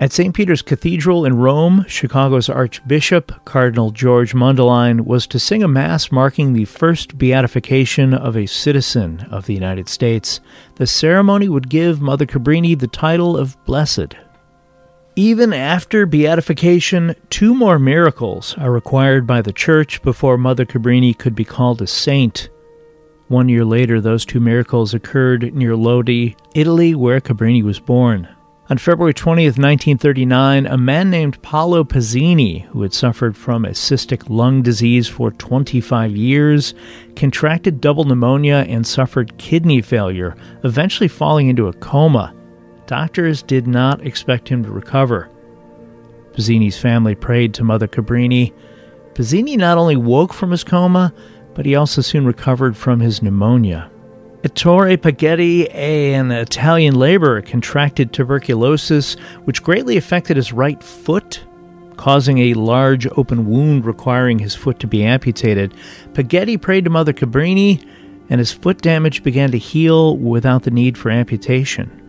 At 0.00 0.12
St. 0.12 0.34
Peter's 0.34 0.60
Cathedral 0.60 1.24
in 1.24 1.36
Rome, 1.36 1.84
Chicago's 1.86 2.48
Archbishop, 2.48 3.44
Cardinal 3.44 3.92
George 3.92 4.34
Mundelein, 4.34 5.02
was 5.02 5.24
to 5.28 5.38
sing 5.38 5.62
a 5.62 5.68
Mass 5.68 6.10
marking 6.10 6.52
the 6.52 6.64
first 6.64 7.16
beatification 7.16 8.12
of 8.12 8.36
a 8.36 8.46
citizen 8.46 9.20
of 9.30 9.46
the 9.46 9.54
United 9.54 9.88
States. 9.88 10.40
The 10.74 10.88
ceremony 10.88 11.48
would 11.48 11.70
give 11.70 12.00
Mother 12.00 12.26
Cabrini 12.26 12.76
the 12.76 12.88
title 12.88 13.36
of 13.36 13.56
Blessed. 13.66 14.16
Even 15.14 15.52
after 15.52 16.06
beatification, 16.06 17.14
two 17.30 17.54
more 17.54 17.78
miracles 17.78 18.56
are 18.58 18.72
required 18.72 19.28
by 19.28 19.42
the 19.42 19.52
Church 19.52 20.02
before 20.02 20.36
Mother 20.36 20.66
Cabrini 20.66 21.16
could 21.16 21.36
be 21.36 21.44
called 21.44 21.80
a 21.80 21.86
saint. 21.86 22.48
One 23.28 23.48
year 23.48 23.64
later, 23.64 24.00
those 24.00 24.24
two 24.24 24.40
miracles 24.40 24.92
occurred 24.92 25.54
near 25.54 25.76
Lodi, 25.76 26.34
Italy, 26.52 26.96
where 26.96 27.20
Cabrini 27.20 27.62
was 27.62 27.78
born. 27.78 28.28
On 28.70 28.78
February 28.78 29.12
20th, 29.12 29.58
1939, 29.58 30.64
a 30.64 30.78
man 30.78 31.10
named 31.10 31.42
Paolo 31.42 31.84
Pazzini, 31.84 32.64
who 32.68 32.80
had 32.80 32.94
suffered 32.94 33.36
from 33.36 33.66
a 33.66 33.72
cystic 33.72 34.30
lung 34.30 34.62
disease 34.62 35.06
for 35.06 35.30
25 35.32 36.16
years, 36.16 36.72
contracted 37.14 37.82
double 37.82 38.04
pneumonia 38.04 38.64
and 38.66 38.86
suffered 38.86 39.36
kidney 39.36 39.82
failure, 39.82 40.34
eventually 40.62 41.08
falling 41.08 41.48
into 41.48 41.68
a 41.68 41.74
coma. 41.74 42.34
Doctors 42.86 43.42
did 43.42 43.66
not 43.66 44.00
expect 44.06 44.48
him 44.48 44.62
to 44.64 44.70
recover. 44.70 45.28
Pazzini's 46.32 46.78
family 46.78 47.14
prayed 47.14 47.52
to 47.54 47.64
Mother 47.64 47.86
Cabrini. 47.86 48.54
Pazzini 49.12 49.58
not 49.58 49.76
only 49.76 49.96
woke 49.96 50.32
from 50.32 50.50
his 50.50 50.64
coma, 50.64 51.12
but 51.52 51.66
he 51.66 51.74
also 51.74 52.00
soon 52.00 52.24
recovered 52.24 52.78
from 52.78 53.00
his 53.00 53.22
pneumonia. 53.22 53.90
Ettore 54.44 54.98
Paghetti, 54.98 55.74
an 55.74 56.30
Italian 56.30 56.96
laborer, 56.96 57.40
contracted 57.40 58.12
tuberculosis, 58.12 59.14
which 59.44 59.62
greatly 59.62 59.96
affected 59.96 60.36
his 60.36 60.52
right 60.52 60.82
foot, 60.82 61.42
causing 61.96 62.36
a 62.36 62.52
large 62.52 63.06
open 63.16 63.46
wound 63.46 63.86
requiring 63.86 64.38
his 64.38 64.54
foot 64.54 64.78
to 64.80 64.86
be 64.86 65.02
amputated. 65.02 65.72
Paghetti 66.12 66.60
prayed 66.60 66.84
to 66.84 66.90
Mother 66.90 67.14
Cabrini, 67.14 67.82
and 68.28 68.38
his 68.38 68.52
foot 68.52 68.82
damage 68.82 69.22
began 69.22 69.50
to 69.50 69.56
heal 69.56 70.18
without 70.18 70.64
the 70.64 70.70
need 70.70 70.98
for 70.98 71.10
amputation. 71.10 72.02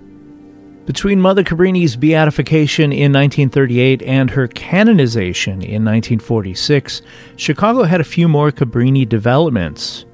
Between 0.85 1.21
Mother 1.21 1.43
Cabrini's 1.43 1.95
beatification 1.95 2.91
in 2.91 3.13
1938 3.13 4.03
and 4.03 4.29
her 4.31 4.49
canonization 4.49 5.61
in 5.61 5.85
1946, 5.85 7.01
Chicago 7.37 7.83
had 7.83 8.01
a 8.01 8.03
few 8.03 8.27
more 8.27 8.51
Cabrini 8.51 9.07
developments. 9.07 10.05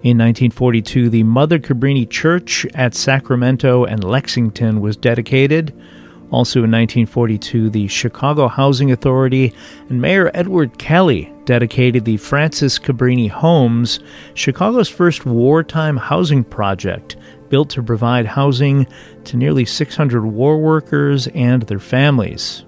In 0.00 0.16
1942, 0.16 1.10
the 1.10 1.24
Mother 1.24 1.58
Cabrini 1.58 2.08
Church 2.08 2.64
at 2.72 2.94
Sacramento 2.94 3.84
and 3.84 4.04
Lexington 4.04 4.80
was 4.80 4.96
dedicated. 4.96 5.70
Also 6.30 6.60
in 6.60 6.70
1942, 6.70 7.68
the 7.68 7.88
Chicago 7.88 8.46
Housing 8.46 8.92
Authority 8.92 9.52
and 9.88 10.00
Mayor 10.00 10.30
Edward 10.34 10.78
Kelly 10.78 11.32
dedicated 11.46 12.04
the 12.04 12.16
Frances 12.16 12.78
Cabrini 12.78 13.28
Homes, 13.28 13.98
Chicago's 14.34 14.88
first 14.88 15.26
wartime 15.26 15.96
housing 15.96 16.44
project, 16.44 17.16
built 17.48 17.68
to 17.70 17.82
provide 17.82 18.26
housing 18.26 18.86
to 19.24 19.36
nearly 19.36 19.64
600 19.64 20.24
war 20.24 20.58
workers 20.58 21.26
and 21.28 21.62
their 21.64 21.80
families. 21.80 22.64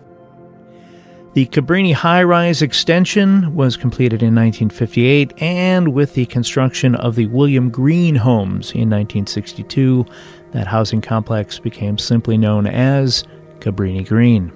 The 1.32 1.46
Cabrini 1.46 1.94
high 1.94 2.24
rise 2.24 2.60
extension 2.60 3.54
was 3.54 3.76
completed 3.76 4.20
in 4.20 4.34
1958, 4.34 5.40
and 5.40 5.94
with 5.94 6.14
the 6.14 6.26
construction 6.26 6.96
of 6.96 7.14
the 7.14 7.26
William 7.26 7.70
Green 7.70 8.16
homes 8.16 8.72
in 8.72 8.90
1962, 8.90 10.06
that 10.50 10.66
housing 10.66 11.00
complex 11.00 11.60
became 11.60 11.98
simply 11.98 12.36
known 12.36 12.66
as 12.66 13.22
Cabrini 13.60 14.04
Green. 14.04 14.50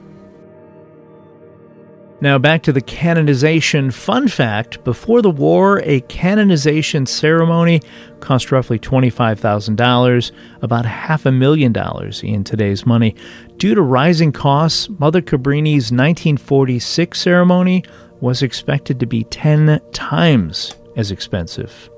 Now, 2.25 2.39
back 2.39 2.63
to 2.63 2.73
the 2.73 2.81
canonization. 2.81 3.91
Fun 3.91 4.29
fact 4.29 4.83
before 4.83 5.21
the 5.21 5.29
war, 5.29 5.83
a 5.85 6.01
canonization 6.01 7.05
ceremony 7.05 7.83
cost 8.21 8.51
roughly 8.51 8.79
$25,000, 8.79 10.33
about 10.63 10.87
half 10.87 11.27
a 11.27 11.31
million 11.31 11.71
dollars 11.71 12.23
in 12.23 12.43
today's 12.43 12.87
money. 12.87 13.15
Due 13.59 13.75
to 13.75 13.83
rising 13.83 14.33
costs, 14.33 14.89
Mother 14.89 15.21
Cabrini's 15.21 15.93
1946 15.93 17.21
ceremony 17.21 17.85
was 18.23 18.43
expected 18.43 18.99
to 19.01 19.07
be 19.07 19.25
10 19.25 19.79
times 19.93 20.77
as 20.97 21.11
expensive. 21.11 21.91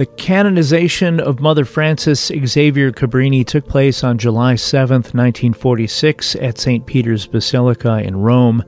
The 0.00 0.06
canonization 0.06 1.20
of 1.20 1.40
Mother 1.40 1.66
Frances 1.66 2.32
Xavier 2.46 2.90
Cabrini 2.90 3.46
took 3.46 3.68
place 3.68 4.02
on 4.02 4.16
July 4.16 4.54
7, 4.54 4.94
1946, 4.94 6.36
at 6.36 6.56
St. 6.56 6.86
Peter's 6.86 7.26
Basilica 7.26 7.98
in 7.98 8.16
Rome. 8.16 8.64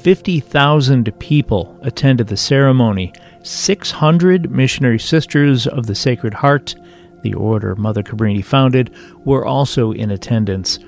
50,000 0.00 1.18
people 1.18 1.78
attended 1.82 2.28
the 2.28 2.36
ceremony. 2.36 3.12
600 3.42 4.50
missionary 4.50 4.98
sisters 4.98 5.66
of 5.66 5.86
the 5.86 5.94
Sacred 5.94 6.32
Heart, 6.32 6.74
the 7.22 7.34
order 7.34 7.76
Mother 7.76 8.02
Cabrini 8.02 8.42
founded, 8.42 8.94
were 9.26 9.44
also 9.44 9.92
in 9.92 10.10
attendance. 10.10 10.78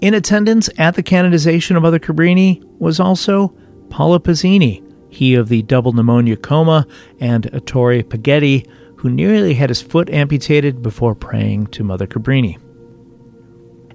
In 0.00 0.14
attendance 0.14 0.70
at 0.78 0.94
the 0.94 1.02
canonization 1.02 1.76
of 1.76 1.82
Mother 1.82 1.98
Cabrini 1.98 2.62
was 2.78 3.00
also 3.00 3.54
Paolo 3.90 4.18
Pazzini, 4.18 4.82
he 5.10 5.34
of 5.34 5.48
the 5.48 5.62
double 5.62 5.92
pneumonia 5.92 6.36
coma, 6.36 6.86
and 7.20 7.46
Ettore 7.52 8.02
Paghetti, 8.02 8.66
who 8.96 9.10
nearly 9.10 9.54
had 9.54 9.68
his 9.68 9.82
foot 9.82 10.08
amputated 10.08 10.82
before 10.82 11.14
praying 11.14 11.66
to 11.68 11.84
Mother 11.84 12.06
Cabrini. 12.06 12.58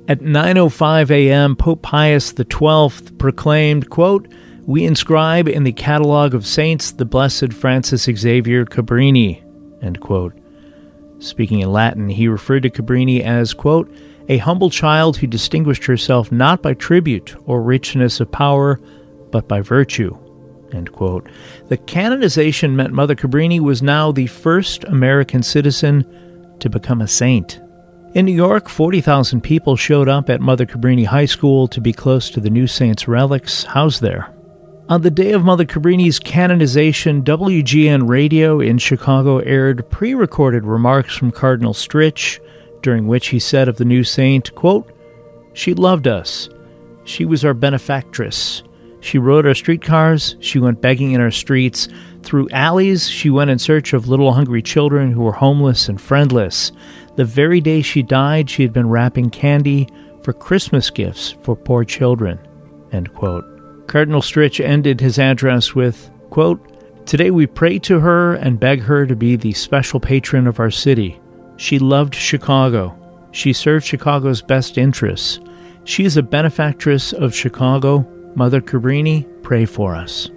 At 0.07 0.19
9:05 0.19 1.09
a.m., 1.09 1.55
Pope 1.55 1.81
Pius 1.81 2.33
XII 2.35 3.15
proclaimed, 3.17 3.89
quote, 3.89 4.27
we 4.69 4.85
inscribe 4.85 5.47
in 5.47 5.63
the 5.63 5.71
catalogue 5.71 6.35
of 6.35 6.45
saints 6.45 6.91
the 6.91 7.03
blessed 7.03 7.51
Frances 7.51 8.03
Xavier 8.03 8.65
Cabrini. 8.65 9.41
Speaking 11.17 11.61
in 11.61 11.71
Latin, 11.71 12.07
he 12.07 12.27
referred 12.27 12.61
to 12.61 12.69
Cabrini 12.69 13.21
as, 13.21 13.55
quote, 13.55 13.91
a 14.27 14.37
humble 14.37 14.69
child 14.69 15.17
who 15.17 15.25
distinguished 15.25 15.85
herself 15.85 16.31
not 16.31 16.61
by 16.61 16.75
tribute 16.75 17.35
or 17.47 17.63
richness 17.63 18.19
of 18.19 18.31
power, 18.31 18.79
but 19.31 19.47
by 19.47 19.59
virtue. 19.61 20.15
The 20.69 21.81
canonization 21.87 22.75
meant 22.75 22.93
Mother 22.93 23.15
Cabrini 23.15 23.59
was 23.59 23.81
now 23.81 24.11
the 24.11 24.27
first 24.27 24.83
American 24.83 25.41
citizen 25.41 26.05
to 26.59 26.69
become 26.69 27.01
a 27.01 27.07
saint. 27.07 27.59
In 28.13 28.27
New 28.27 28.35
York, 28.35 28.69
40,000 28.69 29.41
people 29.41 29.75
showed 29.75 30.07
up 30.07 30.29
at 30.29 30.41
Mother 30.41 30.67
Cabrini 30.67 31.07
High 31.07 31.25
School 31.25 31.67
to 31.69 31.81
be 31.81 31.91
close 31.91 32.29
to 32.29 32.39
the 32.39 32.51
new 32.51 32.67
saint's 32.67 33.07
relics 33.07 33.63
housed 33.63 34.03
there. 34.03 34.31
On 34.89 35.03
the 35.03 35.11
day 35.11 35.33
of 35.33 35.43
Mother 35.45 35.65
Cabrini's 35.65 36.17
canonization, 36.17 37.21
WGN 37.21 38.09
Radio 38.09 38.59
in 38.59 38.79
Chicago 38.79 39.37
aired 39.37 39.87
pre 39.91 40.15
recorded 40.15 40.65
remarks 40.65 41.15
from 41.15 41.31
Cardinal 41.31 41.73
Stritch, 41.73 42.39
during 42.81 43.05
which 43.05 43.27
he 43.27 43.37
said 43.37 43.67
of 43.67 43.77
the 43.77 43.85
new 43.85 44.03
saint, 44.03 44.55
quote, 44.55 44.91
She 45.53 45.75
loved 45.75 46.07
us. 46.07 46.49
She 47.03 47.23
was 47.23 47.45
our 47.45 47.53
benefactress. 47.53 48.63
She 48.99 49.19
rode 49.19 49.45
our 49.45 49.53
streetcars. 49.53 50.37
She 50.39 50.57
went 50.57 50.81
begging 50.81 51.11
in 51.11 51.21
our 51.21 51.29
streets. 51.29 51.87
Through 52.23 52.49
alleys, 52.49 53.07
she 53.07 53.29
went 53.29 53.51
in 53.51 53.59
search 53.59 53.93
of 53.93 54.07
little 54.07 54.33
hungry 54.33 54.63
children 54.63 55.11
who 55.11 55.21
were 55.21 55.33
homeless 55.33 55.87
and 55.87 56.01
friendless. 56.01 56.71
The 57.15 57.25
very 57.25 57.61
day 57.61 57.83
she 57.83 58.01
died, 58.01 58.49
she 58.49 58.63
had 58.63 58.73
been 58.73 58.89
wrapping 58.89 59.29
candy 59.29 59.87
for 60.23 60.33
Christmas 60.33 60.89
gifts 60.89 61.35
for 61.43 61.55
poor 61.55 61.85
children. 61.85 62.39
End 62.91 63.13
quote. 63.13 63.58
Cardinal 63.89 64.21
Stritch 64.21 64.63
ended 64.63 65.01
his 65.01 65.17
address 65.17 65.73
with, 65.73 66.11
quote, 66.29 66.63
Today 67.07 67.31
we 67.31 67.47
pray 67.47 67.79
to 67.79 67.99
her 67.99 68.35
and 68.35 68.59
beg 68.59 68.81
her 68.81 69.07
to 69.07 69.15
be 69.15 69.35
the 69.35 69.53
special 69.53 69.99
patron 69.99 70.45
of 70.45 70.59
our 70.59 70.69
city. 70.69 71.19
She 71.57 71.79
loved 71.79 72.13
Chicago. 72.13 72.95
She 73.31 73.51
served 73.51 73.87
Chicago's 73.87 74.43
best 74.43 74.77
interests. 74.77 75.39
She 75.85 76.05
is 76.05 76.17
a 76.17 76.21
benefactress 76.21 77.13
of 77.13 77.33
Chicago. 77.33 78.07
Mother 78.35 78.61
Cabrini, 78.61 79.25
pray 79.41 79.65
for 79.65 79.95
us. 79.95 80.29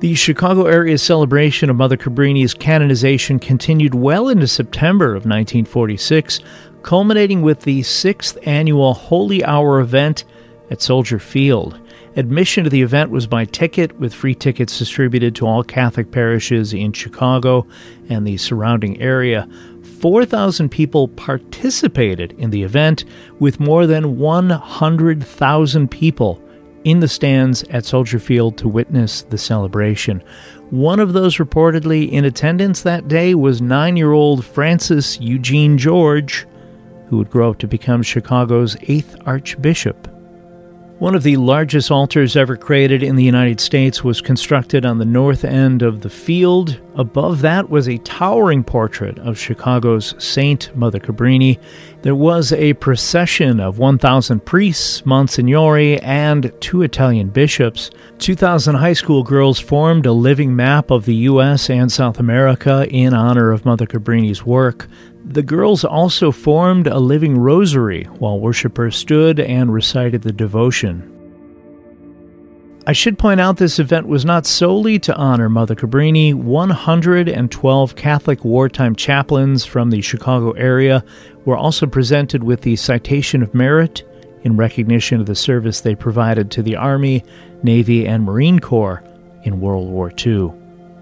The 0.00 0.14
Chicago 0.14 0.66
area 0.66 0.98
celebration 0.98 1.70
of 1.70 1.76
Mother 1.76 1.96
Cabrini's 1.96 2.52
canonization 2.52 3.38
continued 3.38 3.94
well 3.94 4.28
into 4.28 4.46
September 4.46 5.12
of 5.12 5.24
1946, 5.24 6.40
culminating 6.82 7.40
with 7.40 7.60
the 7.60 7.82
sixth 7.84 8.36
annual 8.42 8.92
Holy 8.92 9.42
Hour 9.42 9.80
event 9.80 10.24
at 10.70 10.82
Soldier 10.82 11.18
Field. 11.18 11.80
Admission 12.16 12.62
to 12.62 12.70
the 12.70 12.82
event 12.82 13.10
was 13.10 13.26
by 13.26 13.44
ticket, 13.44 13.98
with 13.98 14.14
free 14.14 14.36
tickets 14.36 14.78
distributed 14.78 15.34
to 15.34 15.46
all 15.46 15.64
Catholic 15.64 16.12
parishes 16.12 16.72
in 16.72 16.92
Chicago 16.92 17.66
and 18.08 18.24
the 18.24 18.36
surrounding 18.36 19.00
area. 19.00 19.48
4,000 19.98 20.68
people 20.68 21.08
participated 21.08 22.32
in 22.38 22.50
the 22.50 22.62
event, 22.62 23.04
with 23.40 23.58
more 23.58 23.88
than 23.88 24.16
100,000 24.18 25.90
people 25.90 26.40
in 26.84 27.00
the 27.00 27.08
stands 27.08 27.64
at 27.64 27.84
Soldier 27.84 28.20
Field 28.20 28.58
to 28.58 28.68
witness 28.68 29.22
the 29.22 29.38
celebration. 29.38 30.22
One 30.70 31.00
of 31.00 31.14
those 31.14 31.38
reportedly 31.38 32.12
in 32.12 32.24
attendance 32.24 32.82
that 32.82 33.08
day 33.08 33.34
was 33.34 33.60
nine 33.60 33.96
year 33.96 34.12
old 34.12 34.44
Francis 34.44 35.20
Eugene 35.20 35.78
George, 35.78 36.46
who 37.08 37.16
would 37.18 37.30
grow 37.30 37.50
up 37.50 37.58
to 37.58 37.66
become 37.66 38.02
Chicago's 38.04 38.76
eighth 38.82 39.16
Archbishop. 39.26 40.13
One 41.04 41.14
of 41.14 41.22
the 41.22 41.36
largest 41.36 41.90
altars 41.90 42.34
ever 42.34 42.56
created 42.56 43.02
in 43.02 43.14
the 43.14 43.22
United 43.22 43.60
States 43.60 44.02
was 44.02 44.22
constructed 44.22 44.86
on 44.86 44.96
the 44.96 45.04
north 45.04 45.44
end 45.44 45.82
of 45.82 46.00
the 46.00 46.08
field. 46.08 46.80
Above 46.94 47.42
that 47.42 47.68
was 47.68 47.86
a 47.86 47.98
towering 47.98 48.64
portrait 48.64 49.18
of 49.18 49.38
Chicago's 49.38 50.14
Saint 50.16 50.74
Mother 50.74 50.98
Cabrini. 50.98 51.58
There 52.00 52.14
was 52.14 52.54
a 52.54 52.72
procession 52.72 53.60
of 53.60 53.78
1,000 53.78 54.46
priests, 54.46 55.04
monsignori, 55.04 56.00
and 56.00 56.50
two 56.62 56.80
Italian 56.80 57.28
bishops. 57.28 57.90
2,000 58.20 58.76
high 58.76 58.94
school 58.94 59.22
girls 59.22 59.60
formed 59.60 60.06
a 60.06 60.12
living 60.12 60.56
map 60.56 60.90
of 60.90 61.04
the 61.04 61.16
U.S. 61.16 61.68
and 61.68 61.92
South 61.92 62.18
America 62.18 62.86
in 62.88 63.12
honor 63.12 63.50
of 63.50 63.66
Mother 63.66 63.86
Cabrini's 63.86 64.46
work. 64.46 64.88
The 65.24 65.42
girls 65.42 65.84
also 65.84 66.30
formed 66.30 66.86
a 66.86 66.98
living 66.98 67.38
rosary 67.38 68.04
while 68.18 68.38
worshippers 68.38 68.94
stood 68.94 69.40
and 69.40 69.72
recited 69.72 70.22
the 70.22 70.32
devotion. 70.32 71.10
I 72.86 72.92
should 72.92 73.18
point 73.18 73.40
out 73.40 73.56
this 73.56 73.78
event 73.78 74.06
was 74.06 74.26
not 74.26 74.44
solely 74.44 74.98
to 74.98 75.16
honor 75.16 75.48
Mother 75.48 75.74
Cabrini. 75.74 76.34
112 76.34 77.96
Catholic 77.96 78.44
wartime 78.44 78.94
chaplains 78.94 79.64
from 79.64 79.90
the 79.90 80.02
Chicago 80.02 80.50
area 80.52 81.02
were 81.46 81.56
also 81.56 81.86
presented 81.86 82.44
with 82.44 82.60
the 82.60 82.76
Citation 82.76 83.42
of 83.42 83.54
Merit 83.54 84.02
in 84.42 84.58
recognition 84.58 85.18
of 85.18 85.26
the 85.26 85.34
service 85.34 85.80
they 85.80 85.94
provided 85.94 86.50
to 86.50 86.62
the 86.62 86.76
Army, 86.76 87.24
Navy, 87.62 88.06
and 88.06 88.24
Marine 88.24 88.58
Corps 88.58 89.02
in 89.44 89.60
World 89.60 89.88
War 89.88 90.12
II. 90.24 90.52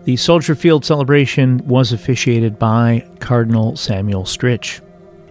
The 0.05 0.17
Soldier 0.17 0.57
Field 0.57 0.85
celebration 0.85 1.65
was 1.69 1.93
officiated 1.93 2.59
by 2.59 3.07
Cardinal 3.21 3.77
Samuel 3.77 4.25
Stritch. 4.25 4.81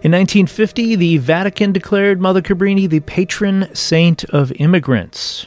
In 0.02 0.12
1950, 0.12 0.96
the 0.96 1.18
Vatican 1.18 1.72
declared 1.72 2.22
Mother 2.22 2.40
Cabrini 2.40 2.88
the 2.88 3.00
patron 3.00 3.68
saint 3.74 4.24
of 4.24 4.50
immigrants. 4.52 5.46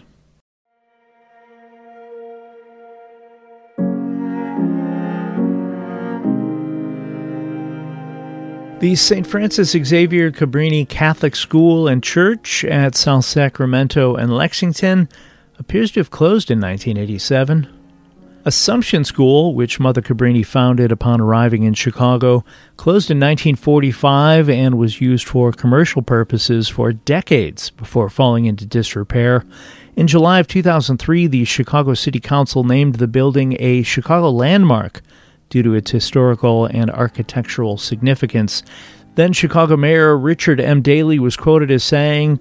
The 8.80 8.96
St. 8.96 9.26
Frances 9.26 9.72
Xavier 9.72 10.32
Cabrini 10.32 10.88
Catholic 10.88 11.36
School 11.36 11.88
and 11.88 12.04
Church 12.04 12.64
at 12.64 12.96
South 12.96 13.26
Sacramento 13.26 14.16
and 14.16 14.32
Lexington 14.32 15.10
appears 15.58 15.90
to 15.92 16.00
have 16.00 16.12
closed 16.12 16.52
in 16.52 16.60
1987. 16.60 17.75
Assumption 18.48 19.04
School, 19.04 19.56
which 19.56 19.80
Mother 19.80 20.04
Cabrini 20.04 20.46
founded 20.46 20.92
upon 20.92 21.20
arriving 21.20 21.64
in 21.64 21.74
Chicago, 21.74 22.46
closed 22.78 23.10
in 23.10 23.18
1945 23.18 24.48
and 24.52 24.78
was 24.78 25.02
used 25.02 25.28
for 25.28 25.52
commercial 25.52 26.04
purposes 26.04 26.70
for 26.70 26.94
decades 26.94 27.72
before 27.72 28.08
falling 28.08 28.46
into 28.46 28.64
disrepair. 28.68 29.44
In 29.96 30.06
July 30.06 30.40
of 30.40 30.48
2003, 30.48 31.26
the 31.26 31.44
Chicago 31.44 31.96
City 31.96 32.20
Council 32.20 32.64
named 32.64 32.96
the 32.96 33.08
building 33.08 33.58
a 33.60 33.82
Chicago 33.82 34.30
landmark 34.30 35.02
due 35.50 35.64
to 35.64 35.74
its 35.74 35.90
historical 35.90 36.66
and 36.68 36.92
architectural 36.92 37.78
significance. 37.80 38.62
Then 39.16 39.34
Chicago 39.34 39.76
Mayor 39.76 40.16
Richard 40.16 40.62
M. 40.62 40.84
Daley 40.84 41.18
was 41.18 41.36
quoted 41.36 41.72
as 41.72 41.84
saying, 41.84 42.40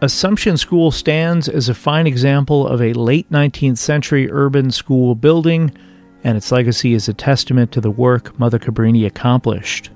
Assumption 0.00 0.56
School 0.56 0.92
stands 0.92 1.48
as 1.48 1.68
a 1.68 1.74
fine 1.74 2.06
example 2.06 2.68
of 2.68 2.80
a 2.80 2.92
late 2.92 3.28
19th 3.32 3.78
century 3.78 4.30
urban 4.30 4.70
school 4.70 5.16
building, 5.16 5.72
and 6.22 6.36
its 6.36 6.52
legacy 6.52 6.94
is 6.94 7.08
a 7.08 7.12
testament 7.12 7.72
to 7.72 7.80
the 7.80 7.90
work 7.90 8.38
Mother 8.38 8.60
Cabrini 8.60 9.06
accomplished. 9.06 9.90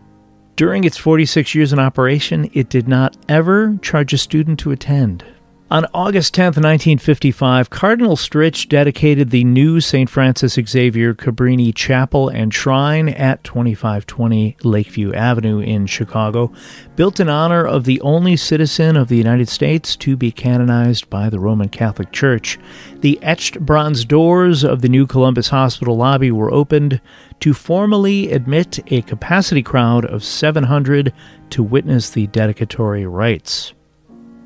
During 0.57 0.83
its 0.83 0.97
46 0.97 1.55
years 1.55 1.73
in 1.73 1.79
operation, 1.79 2.51
it 2.53 2.69
did 2.69 2.89
not 2.89 3.17
ever 3.29 3.79
charge 3.81 4.13
a 4.13 4.19
student 4.19 4.59
to 4.61 4.73
attend. 4.73 5.25
On 5.73 5.87
August 5.95 6.35
10, 6.35 6.45
1955, 6.49 7.71
Cardinal 7.71 8.15
Stritch 8.15 8.69
dedicated 8.69 9.31
the 9.31 9.43
new 9.43 9.81
St. 9.81 10.11
Frances 10.11 10.53
Xavier 10.53 11.15
Cabrini 11.15 11.75
Chapel 11.75 12.29
and 12.29 12.53
Shrine 12.53 13.09
at 13.09 13.43
2520 13.43 14.59
Lakeview 14.65 15.15
Avenue 15.15 15.61
in 15.61 15.87
Chicago, 15.87 16.53
built 16.95 17.21
in 17.21 17.31
honor 17.31 17.65
of 17.67 17.85
the 17.85 18.03
only 18.03 18.37
citizen 18.37 18.99
of 18.99 19.09
the 19.09 19.17
United 19.17 19.49
States 19.49 19.97
to 19.97 20.15
be 20.15 20.31
canonized 20.31 21.09
by 21.09 21.31
the 21.31 21.41
Roman 21.41 21.71
Catholic 21.71 22.13
Church. 22.13 22.59
The 23.01 23.19
etched 23.23 23.59
bronze 23.59 24.05
doors 24.05 24.65
of 24.65 24.83
the 24.83 24.91
new 24.91 25.07
Columbus 25.07 25.49
Hospital 25.49 25.97
lobby 25.97 26.31
were 26.31 26.53
opened 26.53 27.01
to 27.41 27.55
formally 27.55 28.31
admit 28.31 28.79
a 28.93 29.01
capacity 29.01 29.63
crowd 29.63 30.05
of 30.05 30.23
700 30.23 31.15
to 31.49 31.63
witness 31.63 32.11
the 32.11 32.27
dedicatory 32.27 33.07
rites. 33.07 33.73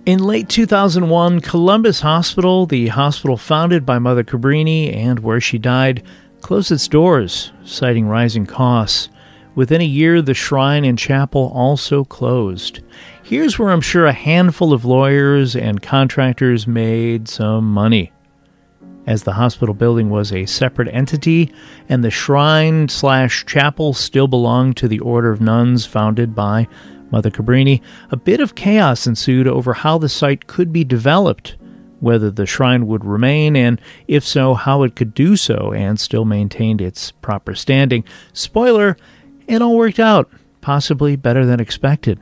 In 0.07 0.23
late 0.23 0.49
2001, 0.49 1.41
Columbus 1.41 2.03
Hospital, 2.03 2.65
the 2.65 2.87
hospital 2.87 3.37
founded 3.37 3.85
by 3.85 3.99
Mother 3.99 4.23
Cabrini 4.23 4.95
and 4.95 5.19
where 5.19 5.41
she 5.41 5.59
died, 5.59 6.05
closed 6.41 6.71
its 6.71 6.87
doors, 6.87 7.51
citing 7.65 8.07
rising 8.07 8.47
costs. 8.47 9.09
Within 9.57 9.81
a 9.81 9.85
year, 9.85 10.23
the 10.23 10.33
shrine 10.33 10.85
and 10.85 10.97
chapel 10.97 11.51
also 11.53 12.05
closed. 12.05 12.83
Here's 13.25 13.59
where 13.59 13.71
I'm 13.71 13.81
sure 13.81 14.07
a 14.07 14.13
handful 14.13 14.73
of 14.73 14.85
lawyers 14.85 15.57
and 15.57 15.83
contractors 15.83 16.69
made 16.69 17.27
some 17.27 17.69
money. 17.69 18.13
As 19.09 19.25
the 19.25 19.33
hospital 19.33 19.75
building 19.75 20.09
was 20.09 20.33
a 20.33 20.47
separate 20.47 20.95
entity, 20.95 21.53
and 21.89 22.05
the 22.05 22.13
shrine 22.13 22.89
slash 22.89 23.45
chapel 23.45 23.93
still 23.93 24.29
belonged 24.29 24.77
to 24.77 24.87
the 24.87 25.01
Order 25.01 25.33
of 25.33 25.41
Nuns 25.41 25.85
founded 25.85 26.33
by 26.33 26.69
Mother 27.17 27.31
Cabrini, 27.31 27.81
a 28.11 28.17
bit 28.19 28.41
of 28.41 28.55
chaos 28.55 29.07
ensued 29.07 29.49
over 29.49 29.73
how 29.73 29.97
the 29.97 30.07
site 30.07 30.47
could 30.47 30.71
be 30.71 30.85
developed, 30.85 31.57
whether 31.99 32.31
the 32.31 32.45
shrine 32.45 32.87
would 32.87 33.07
remain, 33.07 33.57
and 33.57 33.81
if 34.07 34.23
so, 34.23 34.53
how 34.53 34.83
it 34.83 34.95
could 34.95 35.15
do 35.15 35.35
so 35.35 35.73
and 35.73 35.99
still 35.99 36.27
maintain 36.27 36.79
its 36.79 37.13
proper 37.13 37.55
standing. 37.55 38.05
Spoiler, 38.35 38.99
it 39.47 39.63
all 39.63 39.79
worked 39.79 39.99
out, 39.99 40.31
possibly 40.61 41.17
better 41.17 41.47
than 41.47 41.59
expected. 41.59 42.21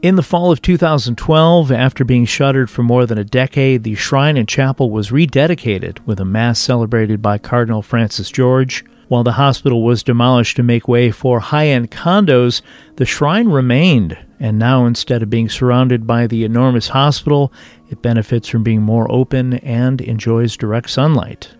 In 0.00 0.16
the 0.16 0.22
fall 0.22 0.50
of 0.50 0.62
2012, 0.62 1.70
after 1.70 2.02
being 2.02 2.24
shuttered 2.24 2.70
for 2.70 2.82
more 2.82 3.04
than 3.04 3.18
a 3.18 3.24
decade, 3.24 3.82
the 3.82 3.94
shrine 3.94 4.38
and 4.38 4.48
chapel 4.48 4.90
was 4.90 5.10
rededicated 5.10 5.98
with 6.06 6.18
a 6.18 6.24
mass 6.24 6.58
celebrated 6.58 7.20
by 7.20 7.36
Cardinal 7.36 7.82
Francis 7.82 8.30
George. 8.30 8.86
While 9.08 9.24
the 9.24 9.32
hospital 9.32 9.82
was 9.82 10.02
demolished 10.02 10.56
to 10.56 10.62
make 10.62 10.88
way 10.88 11.10
for 11.10 11.40
high 11.40 11.68
end 11.68 11.90
condos, 11.90 12.62
the 12.96 13.04
shrine 13.04 13.48
remained, 13.48 14.16
and 14.40 14.58
now 14.58 14.86
instead 14.86 15.22
of 15.22 15.30
being 15.30 15.48
surrounded 15.48 16.06
by 16.06 16.26
the 16.26 16.44
enormous 16.44 16.88
hospital, 16.88 17.52
it 17.90 18.02
benefits 18.02 18.48
from 18.48 18.62
being 18.62 18.82
more 18.82 19.10
open 19.10 19.54
and 19.54 20.00
enjoys 20.00 20.56
direct 20.56 20.90
sunlight. 20.90 21.54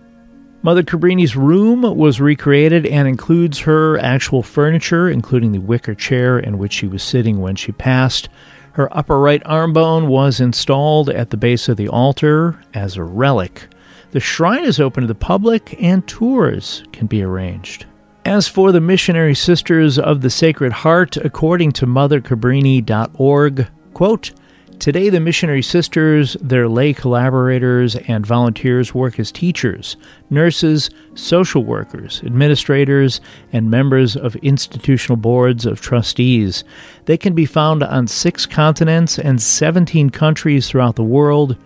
Mother 0.63 0.83
Cabrini's 0.83 1.37
room 1.37 1.83
was 1.83 2.23
recreated 2.23 2.87
and 2.87 3.07
includes 3.07 3.59
her 3.61 3.99
actual 3.99 4.43
furniture, 4.43 5.11
including 5.11 5.53
the 5.53 5.61
wicker 5.61 5.95
chair 5.95 6.39
in 6.39 6.57
which 6.57 6.73
she 6.73 6.87
was 6.87 7.03
sitting 7.03 7.43
when 7.43 7.55
she 7.55 7.71
passed. 7.71 8.31
Her 8.73 8.89
upper 8.97 9.21
right 9.21 9.43
arm 9.45 9.75
bone 9.75 10.09
was 10.09 10.41
installed 10.41 11.11
at 11.11 11.29
the 11.29 11.37
base 11.37 11.69
of 11.69 11.77
the 11.77 11.89
altar 11.89 12.59
as 12.73 12.97
a 12.97 13.05
relic. 13.05 13.69
The 14.15 14.21
shrine 14.21 14.65
is 14.65 14.79
open 14.79 15.01
to 15.01 15.09
the 15.09 15.15
public 15.17 15.75
and 15.83 16.07
tours 16.07 16.85
can 16.93 17.09
be 17.09 17.25
arranged. 17.25 17.87
As 18.25 18.47
for 18.47 18.71
the 18.71 18.81
Missionary 18.81 19.35
Sisters 19.35 19.99
of 19.99 20.21
the 20.21 20.31
Sacred 20.31 20.71
Heart, 20.71 21.17
according 21.17 21.73
to 21.73 21.87
mothercabrini.org, 21.89 23.69
quote, 23.93 24.31
Today, 24.79 25.09
the 25.09 25.19
missionary 25.19 25.63
sisters, 25.63 26.37
their 26.41 26.69
lay 26.69 26.93
collaborators, 26.93 27.97
and 27.97 28.25
volunteers 28.25 28.95
work 28.95 29.19
as 29.19 29.33
teachers, 29.33 29.97
nurses, 30.31 30.91
social 31.15 31.65
workers, 31.65 32.23
administrators, 32.25 33.21
and 33.53 33.69
members 33.69 34.17
of 34.17 34.37
institutional 34.37 35.17
boards 35.17 35.67
of 35.67 35.81
trustees. 35.81 36.63
They 37.07 37.17
can 37.17 37.35
be 37.35 37.47
found 37.47 37.83
on 37.83 38.07
six 38.07 38.47
continents 38.47 39.19
and 39.19 39.43
17 39.43 40.11
countries 40.11 40.69
throughout 40.69 40.95
the 40.95 41.03
world, 41.03 41.57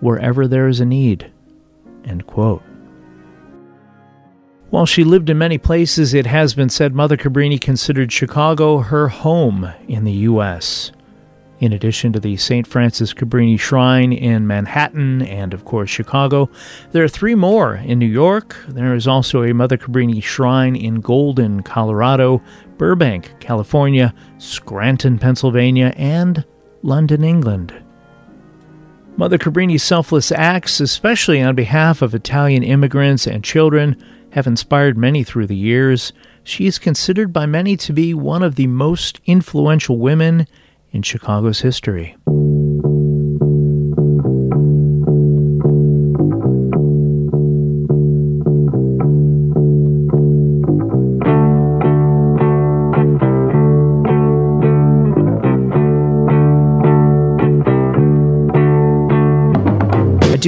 wherever 0.00 0.48
there 0.48 0.68
is 0.68 0.80
a 0.80 0.86
need. 0.86 1.30
End 2.08 2.26
quote. 2.26 2.62
While 4.70 4.86
she 4.86 5.04
lived 5.04 5.30
in 5.30 5.38
many 5.38 5.56
places, 5.56 6.12
it 6.12 6.26
has 6.26 6.52
been 6.52 6.68
said 6.68 6.94
Mother 6.94 7.16
Cabrini 7.16 7.60
considered 7.60 8.12
Chicago 8.12 8.78
her 8.78 9.08
home 9.08 9.72
in 9.86 10.04
the 10.04 10.12
U.S. 10.12 10.92
In 11.60 11.72
addition 11.72 12.12
to 12.12 12.20
the 12.20 12.36
St. 12.36 12.66
Frances 12.66 13.14
Cabrini 13.14 13.58
Shrine 13.58 14.12
in 14.12 14.46
Manhattan 14.46 15.22
and, 15.22 15.54
of 15.54 15.64
course, 15.64 15.88
Chicago, 15.88 16.50
there 16.92 17.02
are 17.02 17.08
three 17.08 17.34
more 17.34 17.76
in 17.76 17.98
New 17.98 18.06
York. 18.06 18.56
There 18.68 18.94
is 18.94 19.08
also 19.08 19.42
a 19.42 19.54
Mother 19.54 19.78
Cabrini 19.78 20.22
Shrine 20.22 20.76
in 20.76 21.00
Golden, 21.00 21.62
Colorado, 21.62 22.42
Burbank, 22.76 23.40
California, 23.40 24.14
Scranton, 24.36 25.18
Pennsylvania, 25.18 25.94
and 25.96 26.44
London, 26.82 27.24
England. 27.24 27.72
Mother 29.18 29.36
Cabrini's 29.36 29.82
selfless 29.82 30.30
acts, 30.30 30.78
especially 30.78 31.42
on 31.42 31.56
behalf 31.56 32.02
of 32.02 32.14
Italian 32.14 32.62
immigrants 32.62 33.26
and 33.26 33.42
children, 33.42 34.00
have 34.30 34.46
inspired 34.46 34.96
many 34.96 35.24
through 35.24 35.48
the 35.48 35.56
years. 35.56 36.12
She 36.44 36.68
is 36.68 36.78
considered 36.78 37.32
by 37.32 37.44
many 37.44 37.76
to 37.78 37.92
be 37.92 38.14
one 38.14 38.44
of 38.44 38.54
the 38.54 38.68
most 38.68 39.20
influential 39.26 39.98
women 39.98 40.46
in 40.92 41.02
Chicago's 41.02 41.62
history. 41.62 42.16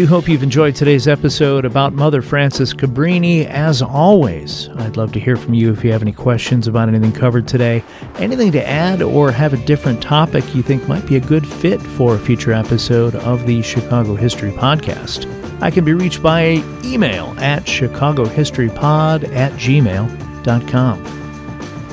Do 0.01 0.07
hope 0.07 0.31
you've 0.31 0.43
enjoyed 0.43 0.75
today's 0.75 1.07
episode 1.07 1.67
about 1.67 1.93
Mother 1.93 2.23
Frances 2.23 2.73
Cabrini. 2.73 3.45
As 3.45 3.83
always, 3.83 4.71
I'd 4.77 4.97
love 4.97 5.13
to 5.13 5.21
hear 5.21 5.37
from 5.37 5.53
you 5.53 5.73
if 5.75 5.85
you 5.85 5.93
have 5.93 6.01
any 6.01 6.13
questions 6.13 6.67
about 6.67 6.89
anything 6.89 7.13
covered 7.13 7.47
today, 7.47 7.85
anything 8.15 8.51
to 8.53 8.67
add, 8.67 9.03
or 9.03 9.31
have 9.31 9.53
a 9.53 9.63
different 9.67 10.03
topic 10.03 10.55
you 10.55 10.63
think 10.63 10.89
might 10.89 11.07
be 11.07 11.17
a 11.17 11.21
good 11.21 11.47
fit 11.47 11.83
for 11.83 12.15
a 12.15 12.19
future 12.19 12.55
episode 12.55 13.15
of 13.17 13.47
the 13.47 13.61
Chicago 13.61 14.15
History 14.15 14.53
Podcast. 14.53 15.27
I 15.61 15.71
can 15.71 15.85
be 15.85 15.93
reached 15.93 16.23
by 16.23 16.65
email 16.83 17.35
at 17.39 17.65
chicagohistorypod 17.65 19.35
at 19.35 19.53
gmail.com. 19.53 21.20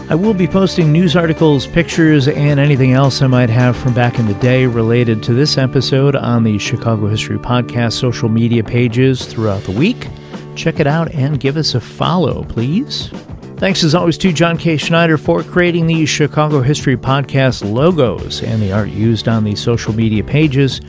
I 0.09 0.15
will 0.15 0.33
be 0.33 0.47
posting 0.47 0.93
news 0.93 1.17
articles, 1.17 1.67
pictures, 1.67 2.29
and 2.29 2.61
anything 2.61 2.93
else 2.93 3.21
I 3.21 3.27
might 3.27 3.49
have 3.49 3.75
from 3.75 3.93
back 3.93 4.19
in 4.19 4.25
the 4.25 4.35
day 4.35 4.65
related 4.65 5.21
to 5.23 5.33
this 5.33 5.57
episode 5.57 6.15
on 6.15 6.45
the 6.45 6.57
Chicago 6.59 7.07
History 7.07 7.37
Podcast 7.37 7.91
social 7.91 8.29
media 8.29 8.63
pages 8.63 9.25
throughout 9.25 9.63
the 9.63 9.73
week. 9.73 10.07
Check 10.55 10.79
it 10.79 10.87
out 10.87 11.13
and 11.13 11.41
give 11.41 11.57
us 11.57 11.75
a 11.75 11.81
follow, 11.81 12.45
please. 12.45 13.09
Thanks 13.57 13.83
as 13.83 13.93
always 13.93 14.17
to 14.19 14.31
John 14.31 14.57
K. 14.57 14.77
Schneider 14.77 15.17
for 15.17 15.43
creating 15.43 15.87
the 15.87 16.05
Chicago 16.05 16.61
History 16.61 16.95
Podcast 16.95 17.69
logos 17.69 18.41
and 18.41 18.61
the 18.61 18.71
art 18.71 18.87
used 18.87 19.27
on 19.27 19.43
the 19.43 19.57
social 19.57 19.91
media 19.91 20.23
pages. 20.23 20.79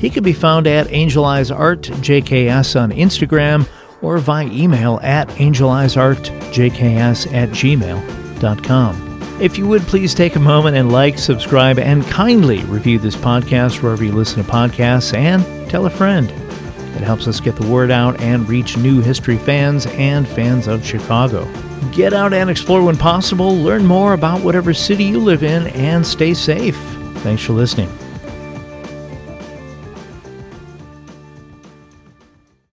He 0.00 0.10
can 0.10 0.22
be 0.22 0.34
found 0.34 0.66
at 0.66 0.92
Angel 0.92 1.24
Eyes 1.24 1.50
Art 1.50 1.80
JKS 1.80 2.78
on 2.78 2.92
Instagram 2.92 3.66
or 4.02 4.18
via 4.18 4.48
email 4.48 5.00
at 5.02 5.28
angeleyesartjks 5.28 7.32
at 7.32 7.48
gmail.com. 8.36 9.40
If 9.40 9.58
you 9.58 9.66
would 9.66 9.82
please 9.82 10.14
take 10.14 10.36
a 10.36 10.40
moment 10.40 10.76
and 10.76 10.90
like, 10.90 11.18
subscribe, 11.18 11.78
and 11.78 12.06
kindly 12.06 12.64
review 12.64 12.98
this 12.98 13.16
podcast 13.16 13.82
wherever 13.82 14.02
you 14.02 14.12
listen 14.12 14.42
to 14.42 14.50
podcasts 14.50 15.14
and 15.14 15.44
tell 15.68 15.86
a 15.86 15.90
friend. 15.90 16.30
It 16.30 17.02
helps 17.02 17.28
us 17.28 17.40
get 17.40 17.56
the 17.56 17.66
word 17.66 17.90
out 17.90 18.18
and 18.20 18.48
reach 18.48 18.78
new 18.78 19.02
history 19.02 19.36
fans 19.36 19.86
and 19.86 20.26
fans 20.26 20.66
of 20.66 20.84
Chicago. 20.84 21.46
Get 21.92 22.14
out 22.14 22.32
and 22.32 22.48
explore 22.48 22.82
when 22.82 22.96
possible, 22.96 23.54
learn 23.54 23.84
more 23.84 24.14
about 24.14 24.40
whatever 24.40 24.72
city 24.72 25.04
you 25.04 25.18
live 25.18 25.42
in, 25.42 25.66
and 25.68 26.06
stay 26.06 26.32
safe. 26.32 26.76
Thanks 27.18 27.42
for 27.42 27.52
listening. 27.52 27.90